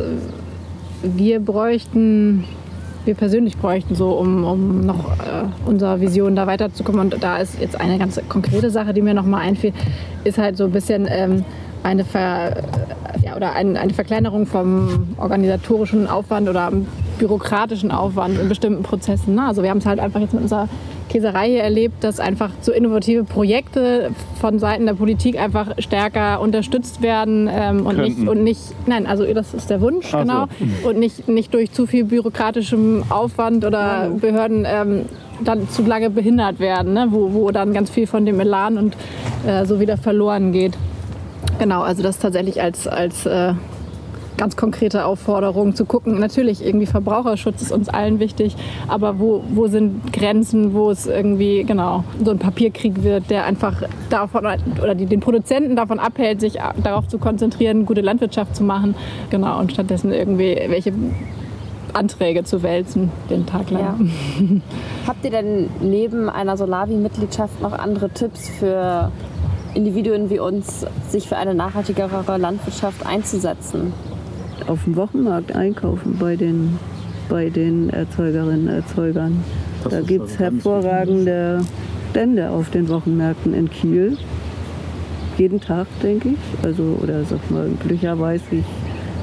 [1.02, 2.44] wir bräuchten,
[3.04, 7.00] wir persönlich bräuchten, so um, um noch äh, unserer Vision da weiterzukommen.
[7.12, 9.72] Und da ist jetzt eine ganz konkrete Sache, die mir noch mal einfiel,
[10.24, 11.44] ist halt so ein bisschen ähm,
[11.82, 12.62] eine, Ver,
[13.22, 16.72] ja, oder ein, eine Verkleinerung vom organisatorischen Aufwand oder
[17.18, 19.34] bürokratischen Aufwand in bestimmten Prozessen.
[19.34, 19.46] Ne?
[19.46, 20.68] Also wir haben es halt einfach jetzt mit unserer
[21.08, 27.02] Käserei hier erlebt, dass einfach so innovative Projekte von Seiten der Politik einfach stärker unterstützt
[27.02, 30.46] werden ähm, und, nicht, und nicht, nein, also das ist der Wunsch, Ach genau,
[30.82, 30.88] so.
[30.88, 35.06] und nicht, nicht durch zu viel bürokratischem Aufwand oder Behörden ähm,
[35.42, 37.08] dann zu lange behindert werden, ne?
[37.10, 38.96] wo, wo dann ganz viel von dem Elan und
[39.46, 40.76] äh, so wieder verloren geht.
[41.58, 43.54] Genau, also das tatsächlich als, als äh,
[44.36, 46.18] ganz konkrete Aufforderung zu gucken.
[46.18, 48.56] Natürlich, irgendwie Verbraucherschutz ist uns allen wichtig,
[48.88, 53.82] aber wo, wo sind Grenzen, wo es irgendwie, genau, so ein Papierkrieg wird, der einfach
[54.10, 54.46] davon,
[54.82, 58.94] oder die, den Produzenten davon abhält, sich darauf zu konzentrieren, gute Landwirtschaft zu machen,
[59.30, 60.92] genau, und stattdessen irgendwie welche
[61.92, 64.10] Anträge zu wälzen den Tag lang.
[64.40, 64.46] Ja.
[65.06, 69.12] Habt ihr denn neben einer Solavi-Mitgliedschaft noch andere Tipps für
[69.74, 73.92] Individuen wie uns, sich für eine nachhaltigere Landwirtschaft einzusetzen?
[74.66, 76.78] Auf dem Wochenmarkt einkaufen bei den,
[77.28, 79.44] bei den Erzeugerinnen und Erzeugern.
[79.82, 81.60] Das da gibt es hervorragende
[82.10, 84.16] Stände auf den Wochenmärkten in Kiel.
[85.36, 86.64] Jeden Tag, denke ich.
[86.64, 88.64] Also, oder sag mal, Blücher weiß ich,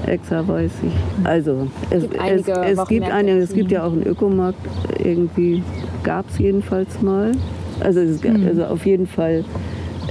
[0.08, 1.26] Exa weiß ich.
[1.26, 4.60] Also, es, gibt, es, es gibt, eine, es gibt ja auch einen Ökomarkt,
[5.04, 5.64] irgendwie
[6.04, 7.32] gab es jedenfalls mal.
[7.80, 8.46] Also, es, mhm.
[8.46, 9.46] also auf jeden Fall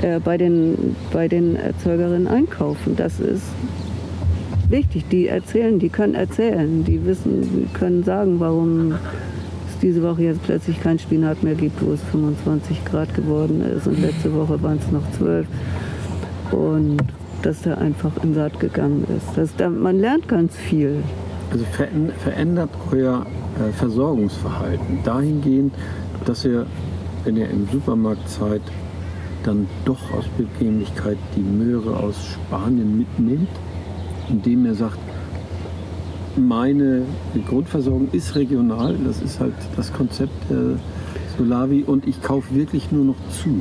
[0.03, 2.97] äh, bei, den, bei den Erzeugerinnen einkaufen.
[2.97, 3.45] Das ist
[4.71, 5.05] wichtig.
[5.11, 10.43] Die erzählen, die können erzählen, die wissen, die können sagen, warum es diese Woche jetzt
[10.43, 14.79] plötzlich kein Spinat mehr gibt, wo es 25 Grad geworden ist und letzte Woche waren
[14.79, 15.47] es noch 12.
[16.53, 17.03] Und
[17.43, 19.37] dass der einfach in Saat gegangen ist.
[19.37, 21.03] Das, da, man lernt ganz viel.
[21.51, 21.65] Also
[22.23, 23.27] verändert euer
[23.59, 25.75] äh, Versorgungsverhalten dahingehend,
[26.25, 26.67] dass ihr,
[27.25, 28.61] wenn ihr im Supermarkt seid,
[29.43, 33.49] dann doch aus Bequemlichkeit die Möhre aus Spanien mitnimmt,
[34.31, 34.99] indem er sagt,
[36.37, 37.03] meine
[37.49, 40.77] Grundversorgung ist regional, das ist halt das Konzept äh,
[41.37, 43.61] Solavi und ich kaufe wirklich nur noch zu.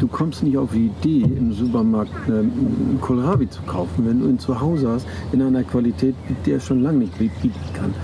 [0.00, 4.38] Du kommst nicht auf die Idee, im Supermarkt einen Kohlrabi zu kaufen, wenn du ihn
[4.38, 7.94] zu Hause hast, in einer Qualität, die der schon lange nicht bieten kann.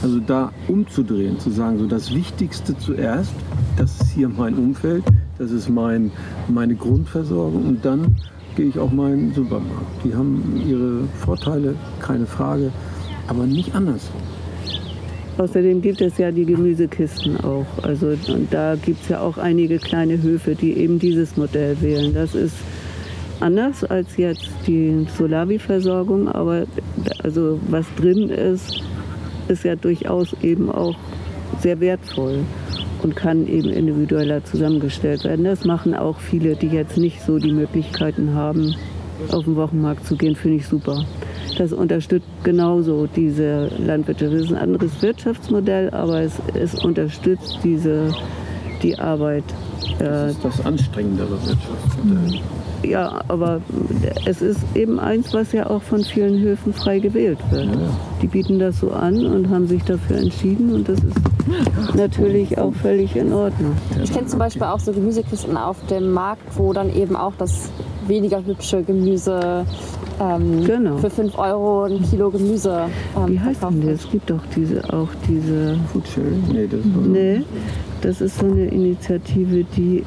[0.00, 3.34] Also da umzudrehen, zu sagen, so das Wichtigste zuerst,
[3.76, 5.02] das ist hier mein Umfeld,
[5.38, 6.12] das ist mein,
[6.46, 8.14] meine Grundversorgung und dann
[8.58, 10.04] gehe ich auch mal in den Supermarkt.
[10.04, 12.72] Die haben ihre Vorteile, keine Frage,
[13.28, 14.20] aber nicht andersrum.
[15.38, 17.66] Außerdem gibt es ja die Gemüsekisten auch.
[17.82, 22.12] Also und da gibt es ja auch einige kleine Höfe, die eben dieses Modell wählen.
[22.12, 22.56] Das ist
[23.38, 26.66] anders als jetzt die Solavi-Versorgung, aber
[27.22, 28.82] also was drin ist,
[29.46, 30.96] ist ja durchaus eben auch
[31.60, 32.40] sehr wertvoll
[33.02, 35.44] und kann eben individueller zusammengestellt werden.
[35.44, 38.74] Das machen auch viele, die jetzt nicht so die Möglichkeiten haben,
[39.30, 41.04] auf den Wochenmarkt zu gehen, finde ich super.
[41.56, 44.32] Das unterstützt genauso diese Landwirtschaft.
[44.32, 48.14] Das ist ein anderes Wirtschaftsmodell, aber es, es unterstützt diese,
[48.82, 49.44] die Arbeit.
[49.98, 52.40] Das ist das anstrengendere Wirtschaftsmodell
[52.82, 53.60] ja, aber
[54.24, 57.66] es ist eben eins, was ja auch von vielen Höfen frei gewählt wird.
[57.66, 57.96] Ja.
[58.22, 62.74] Die bieten das so an und haben sich dafür entschieden und das ist natürlich auch
[62.74, 63.72] völlig in Ordnung.
[64.02, 67.70] Ich kenne zum Beispiel auch so Gemüsekisten auf dem Markt, wo dann eben auch das
[68.06, 69.64] weniger hübsche Gemüse
[70.20, 70.96] ähm, genau.
[70.98, 74.04] für 5 Euro ein Kilo Gemüse ähm, Wie heißt denn das?
[74.04, 75.76] Es gibt doch diese, auch diese...
[75.92, 76.44] Foodsharing?
[76.52, 77.42] Nee, das, nee,
[78.00, 80.04] das ist so eine Initiative, die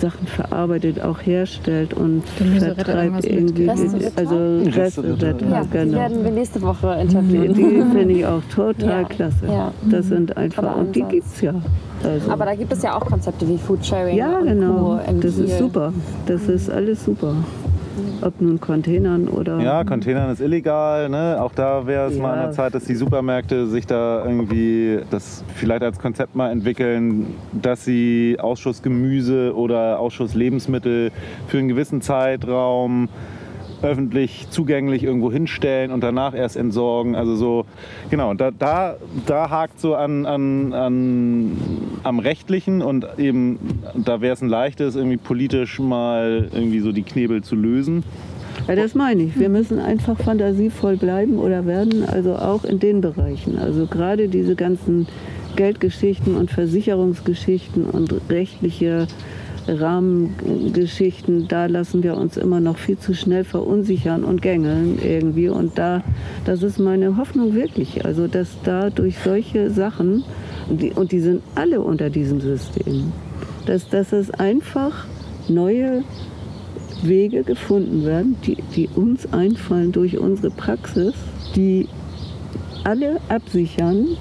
[0.00, 3.68] Sachen verarbeitet, auch herstellt und vertreibt irgendwie.
[3.68, 5.50] Also Resterettung.
[5.50, 5.84] Ja, genau.
[5.84, 7.54] Die werden wir nächste Woche interviewen.
[7.54, 9.04] Die, die finde ich auch total ja.
[9.04, 9.46] klasse.
[9.46, 9.72] Ja.
[9.90, 11.54] Das sind einfach, und die gibt es ja.
[12.02, 12.30] Also.
[12.30, 14.16] Aber da gibt es ja auch Konzepte wie Foodsharing.
[14.16, 15.00] Ja, genau.
[15.20, 15.92] Das ist super.
[16.26, 17.34] Das ist alles super.
[18.22, 19.60] Ob nun Containern oder.
[19.60, 21.08] Ja, Containern ist illegal.
[21.08, 21.36] Ne?
[21.40, 22.22] Auch da wäre es ja.
[22.22, 26.50] mal an der Zeit, dass die Supermärkte sich da irgendwie das vielleicht als Konzept mal
[26.50, 31.12] entwickeln, dass sie Ausschussgemüse oder Ausschusslebensmittel
[31.48, 33.08] für einen gewissen Zeitraum
[33.82, 37.14] öffentlich zugänglich irgendwo hinstellen und danach erst entsorgen.
[37.14, 37.64] Also so,
[38.10, 41.56] genau, da, da, da hakt so an, an, an
[42.02, 43.58] am Rechtlichen und eben
[43.94, 48.04] da wäre es ein leichtes, irgendwie politisch mal irgendwie so die Knebel zu lösen.
[48.68, 49.38] Ja, das meine ich.
[49.38, 53.58] Wir müssen einfach fantasievoll bleiben oder werden, also auch in den Bereichen.
[53.58, 55.06] Also gerade diese ganzen
[55.56, 59.06] Geldgeschichten und Versicherungsgeschichten und rechtliche
[59.68, 65.48] Rahmengeschichten, da lassen wir uns immer noch viel zu schnell verunsichern und gängeln irgendwie.
[65.48, 66.02] Und da,
[66.44, 68.04] das ist meine Hoffnung wirklich.
[68.04, 70.24] Also, dass da durch solche Sachen,
[70.68, 73.12] und die sind alle unter diesem System,
[73.66, 75.06] dass, dass es einfach
[75.48, 76.02] neue
[77.02, 81.14] Wege gefunden werden, die, die uns einfallen durch unsere Praxis,
[81.54, 81.88] die
[82.84, 84.16] alle absichern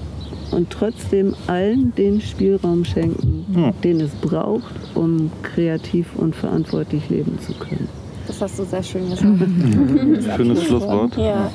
[0.52, 3.74] und trotzdem allen den Spielraum schenken, hm.
[3.84, 7.99] den es braucht, um kreativ und verantwortlich leben zu können.
[8.30, 9.24] Das hast du sehr schön gesagt.
[10.38, 11.18] Schönes Schlusswort.
[11.18, 11.50] Ja.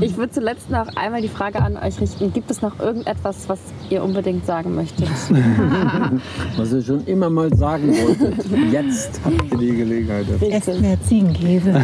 [0.00, 2.32] Ich würde zuletzt noch einmal die Frage an euch richten.
[2.32, 5.08] Gibt es noch irgendetwas, was ihr unbedingt sagen möchtet?
[6.56, 8.44] was ihr schon immer mal sagen wolltet.
[8.72, 10.26] Jetzt habt ihr die Gelegenheit.
[10.40, 11.72] Esst mehr Ziegenkäse.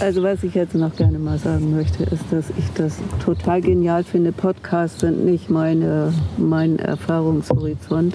[0.00, 4.02] also was ich jetzt noch gerne mal sagen möchte, ist, dass ich das total genial
[4.02, 4.32] finde.
[4.32, 8.14] Podcasts sind nicht meine, mein Erfahrungshorizont.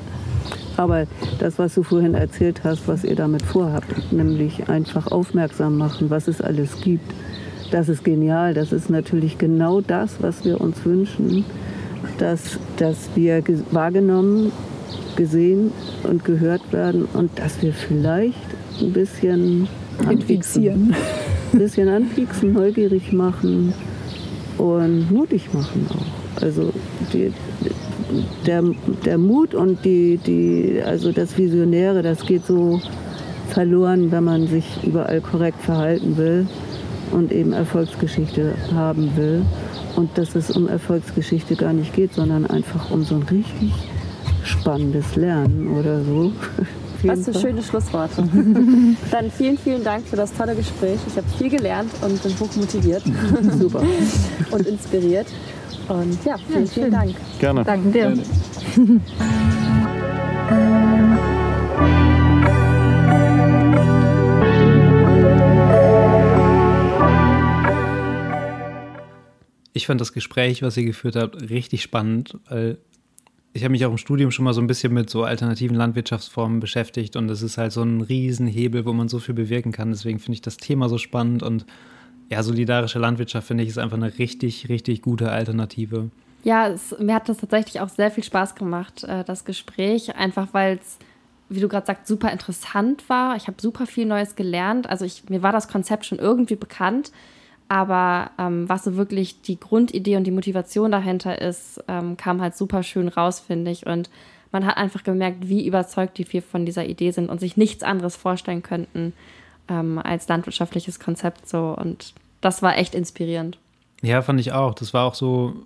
[0.77, 1.05] Aber
[1.39, 6.27] das, was du vorhin erzählt hast, was ihr damit vorhabt, nämlich einfach aufmerksam machen, was
[6.27, 7.13] es alles gibt,
[7.71, 8.53] das ist genial.
[8.53, 11.45] Das ist natürlich genau das, was wir uns wünschen,
[12.17, 14.51] dass, dass wir wahrgenommen,
[15.15, 15.71] gesehen
[16.03, 18.37] und gehört werden und dass wir vielleicht
[18.81, 19.67] ein bisschen
[20.05, 20.93] anpieksen,
[21.53, 23.73] ein bisschen anpieksen, neugierig machen
[24.57, 26.41] und mutig machen auch.
[26.41, 26.73] Also
[27.13, 27.31] die,
[28.45, 28.63] der,
[29.05, 32.81] der Mut und die, die, also das Visionäre, das geht so
[33.49, 36.47] verloren, wenn man sich überall korrekt verhalten will
[37.11, 39.45] und eben Erfolgsgeschichte haben will.
[39.95, 43.71] Und dass es um Erfolgsgeschichte gar nicht geht, sondern einfach um so ein richtig
[44.43, 46.31] spannendes Lernen oder so.
[47.03, 48.27] Was für schöne Schlussworte.
[49.11, 50.99] Dann vielen, vielen Dank für das tolle Gespräch.
[51.07, 53.03] Ich habe viel gelernt und bin hoch motiviert.
[53.59, 53.83] Super.
[54.51, 55.27] und inspiriert.
[55.87, 57.15] Und ja, vielen, ja, vielen Dank.
[57.39, 57.63] Gerne.
[57.63, 58.13] Danke dir.
[58.13, 59.01] Gerne.
[69.73, 72.77] Ich fand das Gespräch, was ihr geführt habt, richtig spannend, weil
[73.51, 76.59] ich habe mich auch im Studium schon mal so ein bisschen mit so alternativen Landwirtschaftsformen
[76.59, 79.91] beschäftigt und es ist halt so ein Riesenhebel, wo man so viel bewirken kann.
[79.91, 81.65] Deswegen finde ich das Thema so spannend und
[82.29, 86.09] ja, solidarische Landwirtschaft finde ich ist einfach eine richtig, richtig gute Alternative.
[86.43, 90.49] Ja, es, mir hat das tatsächlich auch sehr viel Spaß gemacht, äh, das Gespräch, einfach
[90.51, 90.97] weil es,
[91.49, 93.35] wie du gerade sagst, super interessant war.
[93.35, 94.87] Ich habe super viel Neues gelernt.
[94.89, 97.11] Also ich, mir war das Konzept schon irgendwie bekannt,
[97.67, 102.55] aber ähm, was so wirklich die Grundidee und die Motivation dahinter ist, ähm, kam halt
[102.55, 103.85] super schön raus, finde ich.
[103.87, 104.09] Und
[104.51, 107.83] man hat einfach gemerkt, wie überzeugt die vier von dieser Idee sind und sich nichts
[107.83, 109.13] anderes vorstellen könnten,
[109.67, 111.75] ähm, als landwirtschaftliches Konzept so.
[111.77, 113.57] Und das war echt inspirierend.
[114.01, 114.73] Ja, fand ich auch.
[114.73, 115.65] Das war auch so,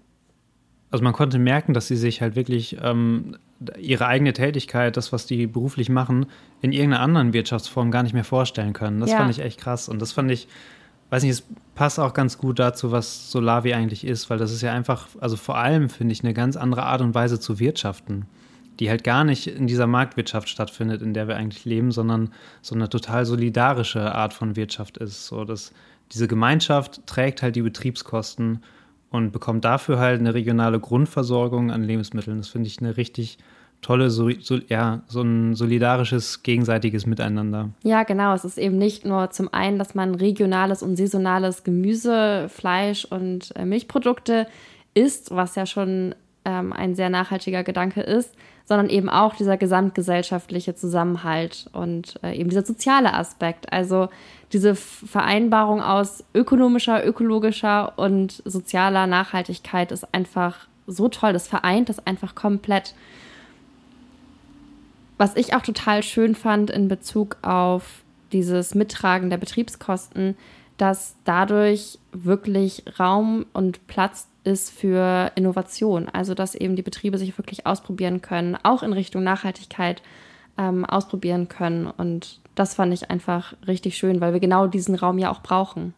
[0.92, 3.38] also man konnte merken, dass sie sich halt wirklich ähm,
[3.78, 6.28] ihre eigene Tätigkeit, das, was die beruflich machen,
[6.62, 9.00] in irgendeiner anderen Wirtschaftsform gar nicht mehr vorstellen können.
[9.00, 9.18] Das ja.
[9.18, 9.90] fand ich echt krass.
[9.90, 10.48] Und das fand ich,
[11.10, 11.44] weiß nicht, es
[11.76, 15.36] passt auch ganz gut dazu, was Solavi eigentlich ist, weil das ist ja einfach, also
[15.36, 18.26] vor allem finde ich, eine ganz andere Art und Weise zu wirtschaften
[18.80, 22.76] die halt gar nicht in dieser Marktwirtschaft stattfindet, in der wir eigentlich leben, sondern so
[22.76, 25.28] eine total solidarische Art von Wirtschaft ist.
[25.28, 25.74] So dass
[26.12, 28.64] diese Gemeinschaft trägt halt die Betriebskosten
[29.12, 32.38] und bekommt dafür halt eine regionale Grundversorgung an Lebensmitteln.
[32.38, 33.38] Das finde ich eine richtig
[33.82, 37.70] tolle, so, so, ja, so ein solidarisches, gegenseitiges Miteinander.
[37.84, 38.34] Ja, genau.
[38.34, 43.56] Es ist eben nicht nur zum einen, dass man regionales und saisonales Gemüse, Fleisch und
[43.56, 44.48] äh, Milchprodukte
[44.94, 46.14] isst, was ja schon
[46.46, 48.36] ähm, ein sehr nachhaltiger Gedanke ist,
[48.70, 53.74] sondern eben auch dieser gesamtgesellschaftliche Zusammenhalt und äh, eben dieser soziale Aspekt.
[53.74, 54.10] Also
[54.54, 61.34] diese Vereinbarung aus ökonomischer, ökologischer und sozialer Nachhaltigkeit ist einfach so toll.
[61.34, 62.94] Das vereint das einfach komplett.
[65.18, 70.38] Was ich auch total schön fand in Bezug auf dieses Mittragen der Betriebskosten,
[70.78, 76.10] dass dadurch wirklich Raum und Platz ist für Innovation.
[76.10, 80.02] Also dass eben die Betriebe sich wirklich ausprobieren können, auch in Richtung Nachhaltigkeit
[80.58, 81.88] ähm, ausprobieren können.
[81.88, 85.94] Und das fand ich einfach richtig schön, weil wir genau diesen Raum ja auch brauchen.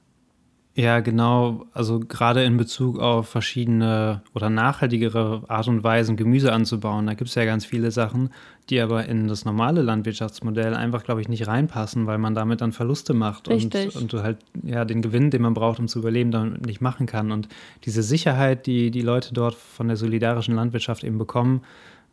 [0.73, 1.65] Ja, genau.
[1.73, 7.07] Also gerade in Bezug auf verschiedene oder nachhaltigere Art und Weisen, Gemüse anzubauen.
[7.07, 8.29] Da gibt es ja ganz viele Sachen,
[8.69, 12.71] die aber in das normale Landwirtschaftsmodell einfach, glaube ich, nicht reinpassen, weil man damit dann
[12.71, 16.31] Verluste macht und, und du halt ja den Gewinn, den man braucht, um zu überleben,
[16.31, 17.33] dann nicht machen kann.
[17.33, 17.49] Und
[17.83, 21.63] diese Sicherheit, die die Leute dort von der solidarischen Landwirtschaft eben bekommen,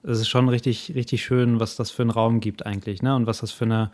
[0.02, 3.14] das ist schon richtig, richtig schön, was das für einen Raum gibt eigentlich, ne?
[3.14, 3.90] Und was das für eine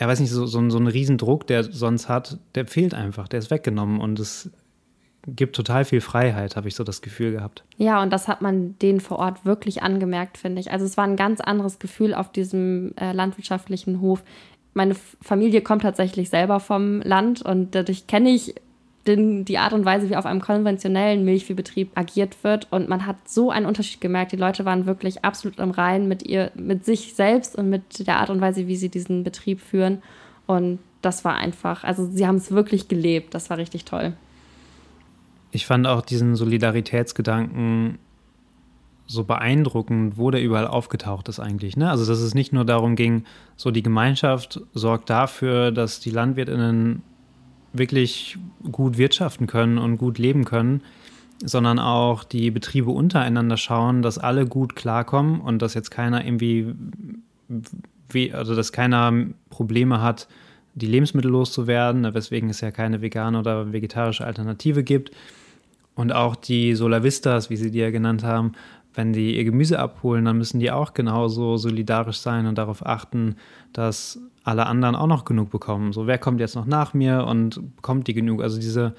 [0.00, 3.40] ja, weiß nicht, so, so, so ein Riesendruck, der sonst hat, der fehlt einfach, der
[3.40, 4.50] ist weggenommen und es
[5.26, 7.64] gibt total viel Freiheit, habe ich so das Gefühl gehabt.
[7.76, 10.70] Ja, und das hat man denen vor Ort wirklich angemerkt, finde ich.
[10.70, 14.22] Also es war ein ganz anderes Gefühl auf diesem äh, landwirtschaftlichen Hof.
[14.74, 18.54] Meine Familie kommt tatsächlich selber vom Land und dadurch kenne ich
[19.08, 22.68] den, die Art und Weise, wie auf einem konventionellen Milchviehbetrieb agiert wird.
[22.70, 24.32] Und man hat so einen Unterschied gemerkt.
[24.32, 28.18] Die Leute waren wirklich absolut im Reinen mit ihr, mit sich selbst und mit der
[28.18, 30.02] Art und Weise, wie sie diesen Betrieb führen.
[30.46, 33.34] Und das war einfach, also sie haben es wirklich gelebt.
[33.34, 34.12] Das war richtig toll.
[35.50, 37.98] Ich fand auch diesen Solidaritätsgedanken
[39.06, 41.78] so beeindruckend, wo der überall aufgetaucht ist eigentlich.
[41.78, 41.90] Ne?
[41.90, 43.24] Also dass es nicht nur darum ging,
[43.56, 47.02] so die Gemeinschaft sorgt dafür, dass die Landwirtinnen
[47.72, 48.38] wirklich
[48.72, 50.82] gut wirtschaften können und gut leben können,
[51.44, 56.74] sondern auch die Betriebe untereinander schauen, dass alle gut klarkommen und dass jetzt keiner irgendwie,
[58.32, 59.12] also dass keiner
[59.50, 60.28] Probleme hat,
[60.74, 65.10] die Lebensmittel loszuwerden, weswegen es ja keine vegane oder vegetarische Alternative gibt.
[65.94, 68.52] Und auch die Solavistas, wie sie die ja genannt haben,
[68.94, 73.36] wenn die ihr Gemüse abholen, dann müssen die auch genauso solidarisch sein und darauf achten,
[73.72, 75.92] dass alle anderen auch noch genug bekommen.
[75.92, 78.42] So, wer kommt jetzt noch nach mir und bekommt die genug?
[78.42, 78.94] Also diese,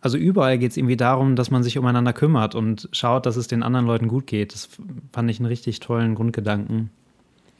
[0.00, 3.46] also überall geht es irgendwie darum, dass man sich umeinander kümmert und schaut, dass es
[3.46, 4.52] den anderen Leuten gut geht.
[4.52, 4.68] Das
[5.12, 6.90] fand ich einen richtig tollen Grundgedanken.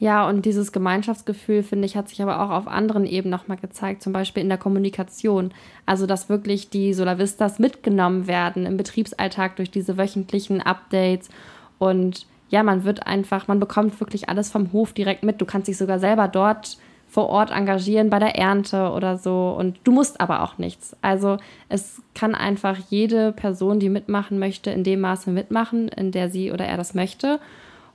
[0.01, 4.01] Ja, und dieses Gemeinschaftsgefühl, finde ich, hat sich aber auch auf anderen Ebenen nochmal gezeigt,
[4.03, 5.53] zum Beispiel in der Kommunikation.
[5.87, 11.31] Also, dass wirklich die Solavistas mitgenommen werden im Betriebsalltag durch diese wöchentlichen Updates.
[11.79, 15.41] Und ja, man wird einfach, man bekommt wirklich alles vom Hof direkt mit.
[15.41, 16.79] Du kannst dich sogar selber dort
[17.09, 19.55] vor Ort engagieren bei der Ernte oder so.
[19.59, 20.97] Und du musst aber auch nichts.
[21.01, 21.39] Also,
[21.69, 26.53] es kann einfach jede Person, die mitmachen möchte, in dem Maße mitmachen, in der sie
[26.53, 27.41] oder er das möchte.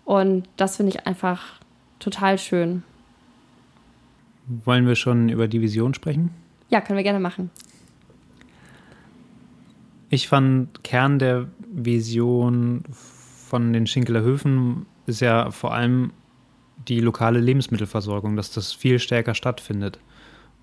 [0.05, 1.59] Und das finde ich einfach
[1.99, 2.83] total schön.
[4.65, 6.31] Wollen wir schon über die Vision sprechen?
[6.69, 7.49] Ja, können wir gerne machen.
[10.09, 16.11] Ich fand Kern der Vision von den Schinkeler Höfen ist ja vor allem
[16.87, 19.99] die lokale Lebensmittelversorgung, dass das viel stärker stattfindet.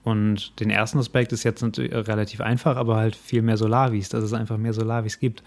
[0.02, 4.32] Und den ersten Aspekt ist jetzt relativ einfach, aber halt viel mehr Solavis, dass es
[4.32, 5.42] einfach mehr Solavis gibt.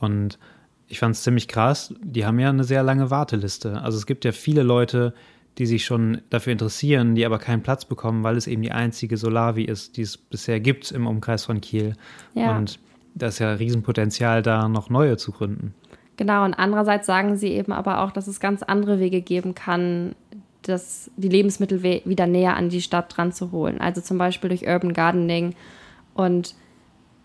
[0.00, 0.38] Und
[0.88, 3.80] ich fand es ziemlich krass, die haben ja eine sehr lange Warteliste.
[3.80, 5.14] Also es gibt ja viele Leute,
[5.58, 9.16] die sich schon dafür interessieren, die aber keinen Platz bekommen, weil es eben die einzige
[9.16, 11.94] Solavi ist, die es bisher gibt im Umkreis von Kiel.
[12.34, 12.56] Ja.
[12.56, 12.80] Und
[13.14, 15.74] da ist ja Riesenpotenzial da, noch neue zu gründen.
[16.16, 20.14] Genau, und andererseits sagen sie eben aber auch, dass es ganz andere Wege geben kann,
[20.62, 23.80] das, die Lebensmittel wieder näher an die Stadt dran zu holen.
[23.80, 25.54] Also zum Beispiel durch Urban Gardening
[26.14, 26.54] und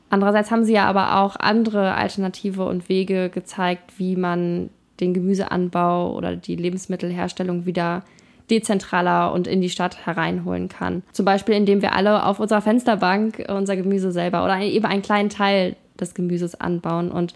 [0.09, 4.69] Andererseits haben sie ja aber auch andere Alternative und Wege gezeigt, wie man
[4.99, 8.03] den Gemüseanbau oder die Lebensmittelherstellung wieder
[8.49, 11.03] dezentraler und in die Stadt hereinholen kann.
[11.11, 15.29] Zum Beispiel, indem wir alle auf unserer Fensterbank unser Gemüse selber oder eben einen kleinen
[15.29, 17.11] Teil des Gemüses anbauen.
[17.11, 17.33] Und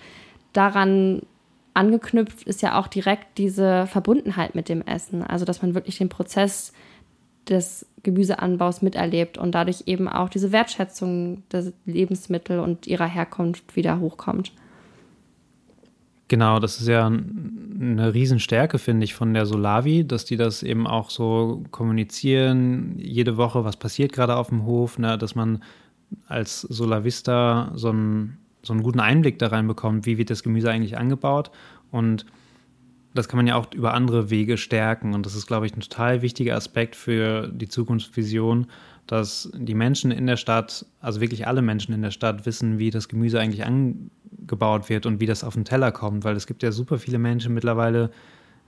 [0.53, 1.23] daran
[1.73, 5.23] angeknüpft ist ja auch direkt diese Verbundenheit mit dem Essen.
[5.23, 6.73] Also, dass man wirklich den Prozess
[7.47, 13.99] des Gemüseanbaus miterlebt und dadurch eben auch diese Wertschätzung der Lebensmittel und ihrer Herkunft wieder
[13.99, 14.51] hochkommt.
[16.27, 20.87] Genau, das ist ja eine Riesenstärke, finde ich, von der Solavi, dass die das eben
[20.87, 25.61] auch so kommunizieren, jede Woche, was passiert gerade auf dem Hof, ne, dass man
[26.27, 30.69] als Solavista so einen, so einen guten Einblick da rein bekommt, wie wird das Gemüse
[30.69, 31.51] eigentlich angebaut
[31.91, 32.25] und
[33.13, 35.13] das kann man ja auch über andere Wege stärken.
[35.13, 38.67] Und das ist, glaube ich, ein total wichtiger Aspekt für die Zukunftsvision,
[39.07, 42.89] dass die Menschen in der Stadt, also wirklich alle Menschen in der Stadt, wissen, wie
[42.89, 46.23] das Gemüse eigentlich angebaut wird und wie das auf den Teller kommt.
[46.23, 48.11] Weil es gibt ja super viele Menschen mittlerweile,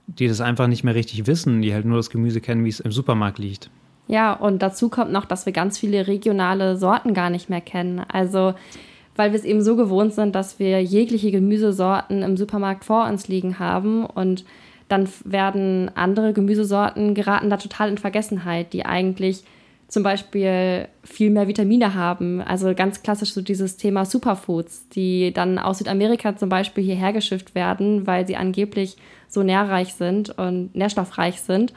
[0.06, 2.80] die das einfach nicht mehr richtig wissen, die halt nur das Gemüse kennen, wie es
[2.80, 3.70] im Supermarkt liegt.
[4.06, 8.00] Ja, und dazu kommt noch, dass wir ganz viele regionale Sorten gar nicht mehr kennen.
[8.00, 8.52] Also
[9.16, 13.28] weil wir es eben so gewohnt sind, dass wir jegliche Gemüsesorten im Supermarkt vor uns
[13.28, 14.44] liegen haben und
[14.88, 19.44] dann werden andere Gemüsesorten geraten da total in Vergessenheit, die eigentlich
[19.88, 22.40] zum Beispiel viel mehr Vitamine haben.
[22.40, 27.54] Also ganz klassisch so dieses Thema Superfoods, die dann aus Südamerika zum Beispiel hierher geschifft
[27.54, 28.96] werden, weil sie angeblich
[29.28, 31.72] so nährreich sind und nährstoffreich sind.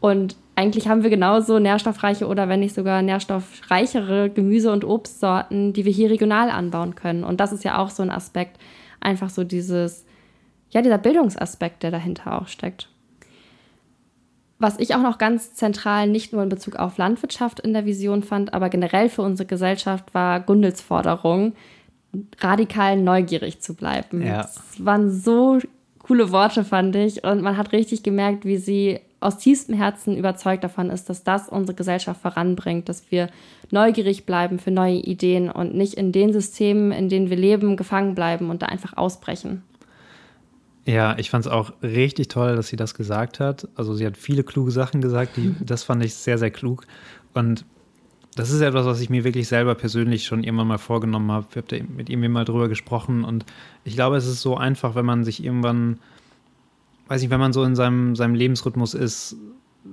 [0.00, 5.84] Und eigentlich haben wir genauso nährstoffreiche oder wenn nicht sogar nährstoffreichere Gemüse- und Obstsorten, die
[5.84, 7.24] wir hier regional anbauen können.
[7.24, 8.60] Und das ist ja auch so ein Aspekt,
[9.00, 10.04] einfach so dieses,
[10.70, 12.88] ja, dieser Bildungsaspekt, der dahinter auch steckt.
[14.58, 18.22] Was ich auch noch ganz zentral nicht nur in Bezug auf Landwirtschaft in der Vision
[18.22, 21.54] fand, aber generell für unsere Gesellschaft war Gundels Forderung,
[22.38, 24.24] radikal neugierig zu bleiben.
[24.24, 24.42] Ja.
[24.42, 25.58] Das waren so
[25.98, 27.24] coole Worte, fand ich.
[27.24, 31.48] Und man hat richtig gemerkt, wie sie aus tiefstem Herzen überzeugt davon ist, dass das
[31.48, 33.28] unsere Gesellschaft voranbringt, dass wir
[33.70, 38.14] neugierig bleiben für neue Ideen und nicht in den Systemen, in denen wir leben, gefangen
[38.14, 39.62] bleiben und da einfach ausbrechen.
[40.84, 43.66] Ja, ich fand es auch richtig toll, dass sie das gesagt hat.
[43.74, 46.86] Also sie hat viele kluge Sachen gesagt, die, das fand ich sehr, sehr klug.
[47.32, 47.64] Und
[48.36, 51.46] das ist etwas, was ich mir wirklich selber persönlich schon irgendwann mal vorgenommen habe.
[51.50, 53.46] Ich habe mit ihm mal drüber gesprochen und
[53.84, 55.98] ich glaube, es ist so einfach, wenn man sich irgendwann,
[57.08, 59.36] weiß ich, wenn man so in seinem, seinem Lebensrhythmus ist,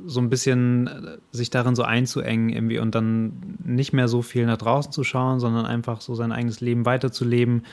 [0.05, 4.45] so ein bisschen äh, sich darin so einzuengen irgendwie und dann nicht mehr so viel
[4.45, 7.63] nach draußen zu schauen, sondern einfach so sein eigenes Leben weiterzuleben.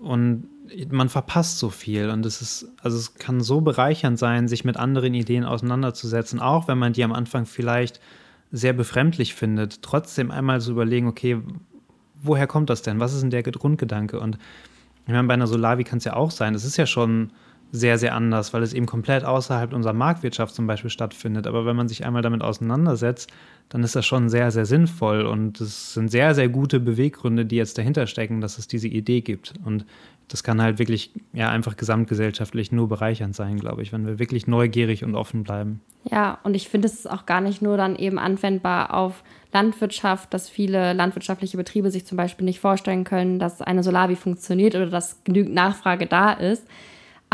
[0.00, 0.48] Und
[0.90, 4.76] man verpasst so viel und es ist, also es kann so bereichernd sein, sich mit
[4.76, 8.00] anderen Ideen auseinanderzusetzen, auch wenn man die am Anfang vielleicht
[8.50, 11.40] sehr befremdlich findet, trotzdem einmal zu überlegen, okay,
[12.22, 13.00] woher kommt das denn?
[13.00, 14.18] Was ist denn der Grundgedanke?
[14.18, 14.38] Und
[15.06, 17.30] ich meine, bei einer Solavi kann es ja auch sein, es ist ja schon
[17.74, 21.48] sehr, sehr anders, weil es eben komplett außerhalb unserer Marktwirtschaft zum Beispiel stattfindet.
[21.48, 23.32] Aber wenn man sich einmal damit auseinandersetzt,
[23.68, 27.56] dann ist das schon sehr, sehr sinnvoll und es sind sehr, sehr gute Beweggründe, die
[27.56, 29.54] jetzt dahinter stecken, dass es diese Idee gibt.
[29.64, 29.86] Und
[30.28, 34.46] das kann halt wirklich ja einfach gesamtgesellschaftlich nur bereichernd sein, glaube ich, wenn wir wirklich
[34.46, 35.80] neugierig und offen bleiben.
[36.08, 40.32] Ja, und ich finde, es ist auch gar nicht nur dann eben anwendbar auf Landwirtschaft,
[40.32, 44.86] dass viele landwirtschaftliche Betriebe sich zum Beispiel nicht vorstellen können, dass eine Solavi funktioniert oder
[44.86, 46.64] dass genügend Nachfrage da ist,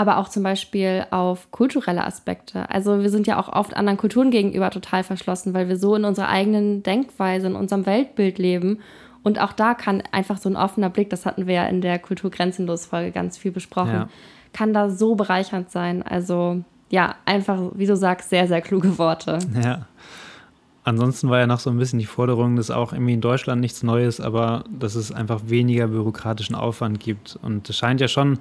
[0.01, 2.71] aber auch zum Beispiel auf kulturelle Aspekte.
[2.71, 6.07] Also wir sind ja auch oft anderen Kulturen gegenüber total verschlossen, weil wir so in
[6.07, 8.79] unserer eigenen Denkweise, in unserem Weltbild leben
[9.23, 11.99] und auch da kann einfach so ein offener Blick, das hatten wir ja in der
[11.99, 14.09] Kulturgrenzenlos-Folge ganz viel besprochen, ja.
[14.55, 16.03] kann da so bereichernd sein.
[16.03, 19.39] Also ja, einfach, wie du sagst, sehr, sehr kluge Worte.
[19.63, 19.87] Ja.
[20.83, 23.83] Ansonsten war ja noch so ein bisschen die Forderung, dass auch irgendwie in Deutschland nichts
[23.83, 27.39] Neues, aber dass es einfach weniger bürokratischen Aufwand gibt.
[27.43, 28.39] Und es scheint ja schon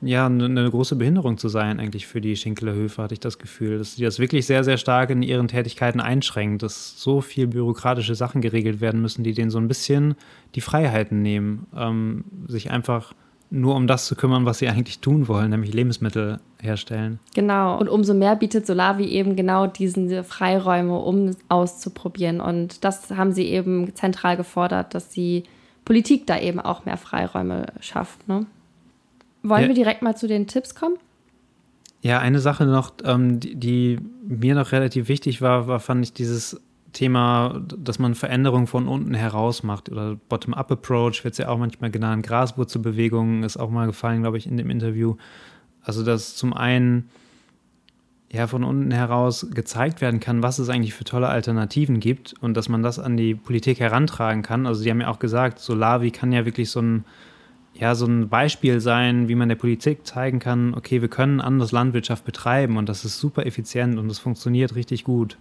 [0.00, 3.78] ja, eine große Behinderung zu sein, eigentlich für die Schinkeler Höfe, hatte ich das Gefühl,
[3.78, 8.14] dass sie das wirklich sehr, sehr stark in ihren Tätigkeiten einschränkt, dass so viel bürokratische
[8.14, 10.14] Sachen geregelt werden müssen, die denen so ein bisschen
[10.54, 13.12] die Freiheiten nehmen, ähm, sich einfach
[13.50, 17.18] nur um das zu kümmern, was sie eigentlich tun wollen, nämlich Lebensmittel herstellen.
[17.34, 17.78] Genau.
[17.78, 22.40] Und umso mehr bietet Solavi eben genau diese Freiräume, um auszuprobieren.
[22.40, 25.44] Und das haben sie eben zentral gefordert, dass die
[25.84, 28.28] Politik da eben auch mehr Freiräume schafft.
[28.28, 28.46] Ne?
[29.42, 29.68] Wollen ja.
[29.68, 30.96] wir direkt mal zu den Tipps kommen?
[32.02, 36.12] Ja, eine Sache noch, ähm, die, die, mir noch relativ wichtig war, war, fand ich
[36.12, 36.60] dieses
[36.92, 41.90] Thema, dass man Veränderungen von unten heraus macht oder Bottom-up-Approach wird es ja auch manchmal
[41.90, 42.24] genannt.
[42.24, 45.16] Graswurzelbewegungen ist auch mal gefallen, glaube ich, in dem Interview.
[45.82, 47.10] Also, dass zum einen
[48.30, 52.56] ja von unten heraus gezeigt werden kann, was es eigentlich für tolle Alternativen gibt und
[52.56, 54.66] dass man das an die Politik herantragen kann.
[54.66, 57.04] Also, Sie haben ja auch gesagt, Solavi kann ja wirklich so ein
[57.78, 61.70] ja, so ein Beispiel sein, wie man der Politik zeigen kann, okay, wir können anders
[61.70, 65.38] Landwirtschaft betreiben und das ist super effizient und das funktioniert richtig gut.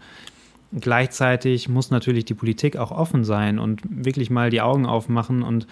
[0.71, 5.65] Gleichzeitig muss natürlich die Politik auch offen sein und wirklich mal die Augen aufmachen und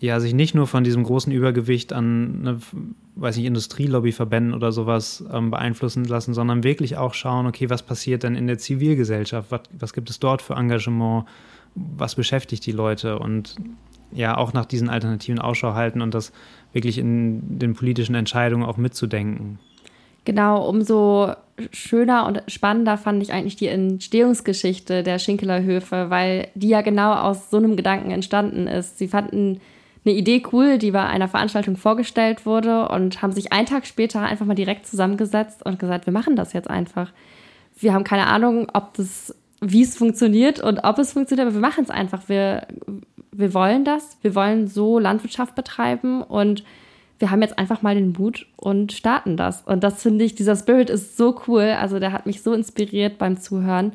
[0.00, 2.58] ja, sich nicht nur von diesem großen Übergewicht an, ne,
[3.14, 8.24] weiß nicht, Industrielobbyverbänden oder sowas ähm, beeinflussen lassen, sondern wirklich auch schauen, okay, was passiert
[8.24, 9.50] denn in der Zivilgesellschaft?
[9.50, 11.24] Was, was gibt es dort für Engagement?
[11.74, 13.18] Was beschäftigt die Leute?
[13.18, 13.56] Und
[14.12, 16.32] ja auch nach diesen Alternativen Ausschau halten und das
[16.72, 19.58] wirklich in den politischen Entscheidungen auch mitzudenken.
[20.24, 21.32] Genau, umso
[21.70, 27.14] schöner und spannender fand ich eigentlich die Entstehungsgeschichte der Schinkeler Höfe, weil die ja genau
[27.14, 28.98] aus so einem Gedanken entstanden ist.
[28.98, 29.60] Sie fanden
[30.04, 34.20] eine Idee cool, die bei einer Veranstaltung vorgestellt wurde und haben sich einen Tag später
[34.20, 37.12] einfach mal direkt zusammengesetzt und gesagt, wir machen das jetzt einfach.
[37.78, 41.60] Wir haben keine Ahnung, ob das, wie es funktioniert und ob es funktioniert, aber wir
[41.60, 42.28] machen es einfach.
[42.28, 42.66] Wir
[43.38, 46.64] wir wollen das, wir wollen so Landwirtschaft betreiben und
[47.18, 49.62] wir haben jetzt einfach mal den Mut und starten das.
[49.62, 51.74] Und das finde ich, dieser Spirit ist so cool.
[51.80, 53.92] Also der hat mich so inspiriert beim Zuhören.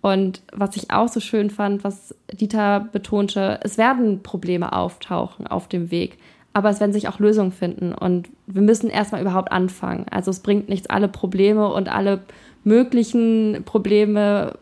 [0.00, 5.68] Und was ich auch so schön fand, was Dieter betonte, es werden Probleme auftauchen auf
[5.68, 6.18] dem Weg,
[6.52, 7.92] aber es werden sich auch Lösungen finden.
[7.94, 10.06] Und wir müssen erstmal überhaupt anfangen.
[10.10, 12.20] Also es bringt nichts, alle Probleme und alle
[12.64, 14.54] möglichen Probleme,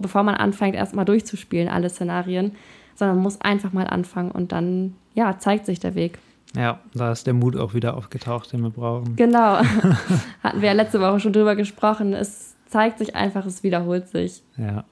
[0.00, 2.52] bevor man anfängt, erstmal durchzuspielen, alle Szenarien
[2.98, 6.18] sondern man muss einfach mal anfangen und dann, ja, zeigt sich der Weg.
[6.56, 9.16] Ja, da ist der Mut auch wieder aufgetaucht, den wir brauchen.
[9.16, 9.58] Genau.
[10.42, 12.12] Hatten wir ja letzte Woche schon drüber gesprochen.
[12.12, 14.42] Es zeigt sich einfach, es wiederholt sich.
[14.56, 14.84] Ja.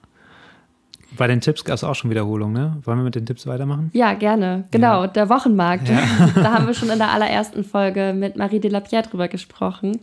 [1.17, 2.77] Bei den Tipps gab es auch schon Wiederholungen, ne?
[2.85, 3.91] Wollen wir mit den Tipps weitermachen?
[3.95, 4.65] Ja, gerne.
[4.71, 5.07] Genau, ja.
[5.07, 5.89] der Wochenmarkt.
[5.89, 6.03] Ja.
[6.35, 10.01] da haben wir schon in der allerersten Folge mit Marie de la Pierre drüber gesprochen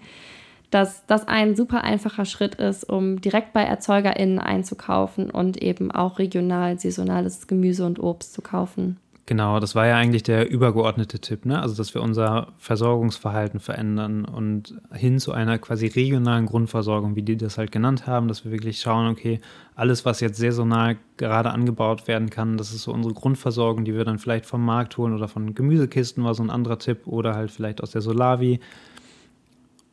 [0.74, 6.18] dass das ein super einfacher Schritt ist, um direkt bei ErzeugerInnen einzukaufen und eben auch
[6.18, 8.98] regional saisonales Gemüse und Obst zu kaufen.
[9.26, 11.62] Genau, das war ja eigentlich der übergeordnete Tipp, ne?
[11.62, 17.38] Also, dass wir unser Versorgungsverhalten verändern und hin zu einer quasi regionalen Grundversorgung, wie die
[17.38, 19.40] das halt genannt haben, dass wir wirklich schauen, okay,
[19.76, 24.04] alles, was jetzt saisonal gerade angebaut werden kann, das ist so unsere Grundversorgung, die wir
[24.04, 27.50] dann vielleicht vom Markt holen oder von Gemüsekisten, war so ein anderer Tipp, oder halt
[27.50, 28.60] vielleicht aus der Solavi.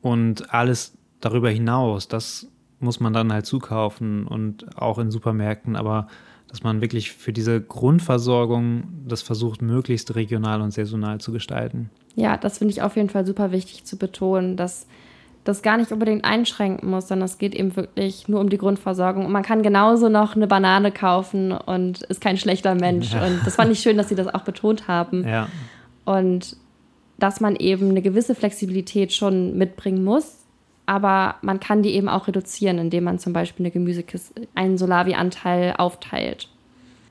[0.03, 2.46] Und alles darüber hinaus, das
[2.78, 6.07] muss man dann halt zukaufen und auch in Supermärkten, aber
[6.48, 11.90] dass man wirklich für diese Grundversorgung das versucht, möglichst regional und saisonal zu gestalten.
[12.16, 14.86] Ja, das finde ich auf jeden Fall super wichtig zu betonen, dass
[15.44, 19.24] das gar nicht unbedingt einschränken muss, sondern es geht eben wirklich nur um die Grundversorgung.
[19.24, 23.12] Und man kann genauso noch eine Banane kaufen und ist kein schlechter Mensch.
[23.12, 23.24] Ja.
[23.26, 25.26] Und das fand ich schön, dass Sie das auch betont haben.
[25.26, 25.48] Ja.
[26.05, 26.57] Und
[27.21, 30.39] dass man eben eine gewisse Flexibilität schon mitbringen muss,
[30.87, 35.75] aber man kann die eben auch reduzieren, indem man zum Beispiel eine Gemüsekiste, einen Solavi-Anteil
[35.77, 36.49] aufteilt.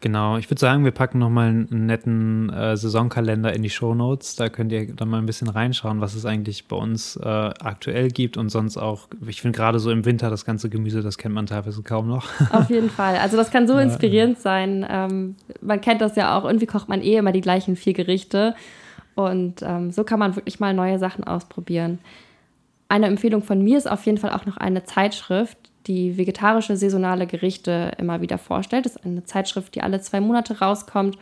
[0.01, 4.37] Genau, ich würde sagen, wir packen nochmal einen netten äh, Saisonkalender in die Shownotes.
[4.37, 8.07] Da könnt ihr dann mal ein bisschen reinschauen, was es eigentlich bei uns äh, aktuell
[8.07, 11.35] gibt und sonst auch, ich finde gerade so im Winter das ganze Gemüse, das kennt
[11.35, 12.29] man teilweise kaum noch.
[12.51, 13.17] Auf jeden Fall.
[13.17, 14.85] Also das kann so inspirierend sein.
[14.89, 18.55] Ähm, man kennt das ja auch, irgendwie kocht man eh immer die gleichen vier Gerichte.
[19.19, 21.99] Und ähm, so kann man wirklich mal neue Sachen ausprobieren.
[22.87, 25.57] Eine Empfehlung von mir ist auf jeden Fall auch noch eine Zeitschrift,
[25.87, 28.85] die vegetarische saisonale Gerichte immer wieder vorstellt.
[28.85, 31.17] Das ist eine Zeitschrift, die alle zwei Monate rauskommt.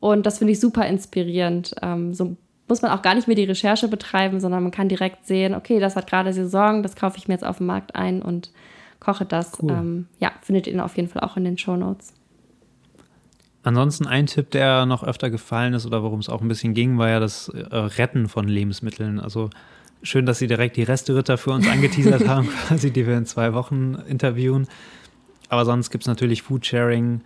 [0.00, 1.74] Und das finde ich super inspirierend.
[1.82, 2.38] Ähm, so
[2.68, 5.78] muss man auch gar nicht mehr die Recherche betreiben, sondern man kann direkt sehen, okay,
[5.78, 8.50] das hat gerade Saison, das kaufe ich mir jetzt auf dem Markt ein und
[8.98, 9.62] koche das.
[9.62, 9.72] Cool.
[9.72, 12.14] Ähm, ja, findet ihr auf jeden Fall auch in den Show Notes.
[13.62, 16.98] Ansonsten ein Tipp, der noch öfter gefallen ist oder worum es auch ein bisschen ging,
[16.98, 19.20] war ja das äh, Retten von Lebensmitteln.
[19.20, 19.50] Also
[20.04, 23.54] Schön, dass Sie direkt die Reste-Ritter für uns angeteasert haben, quasi, die wir in zwei
[23.54, 24.66] Wochen interviewen.
[25.48, 27.20] Aber sonst gibt es natürlich Foodsharing.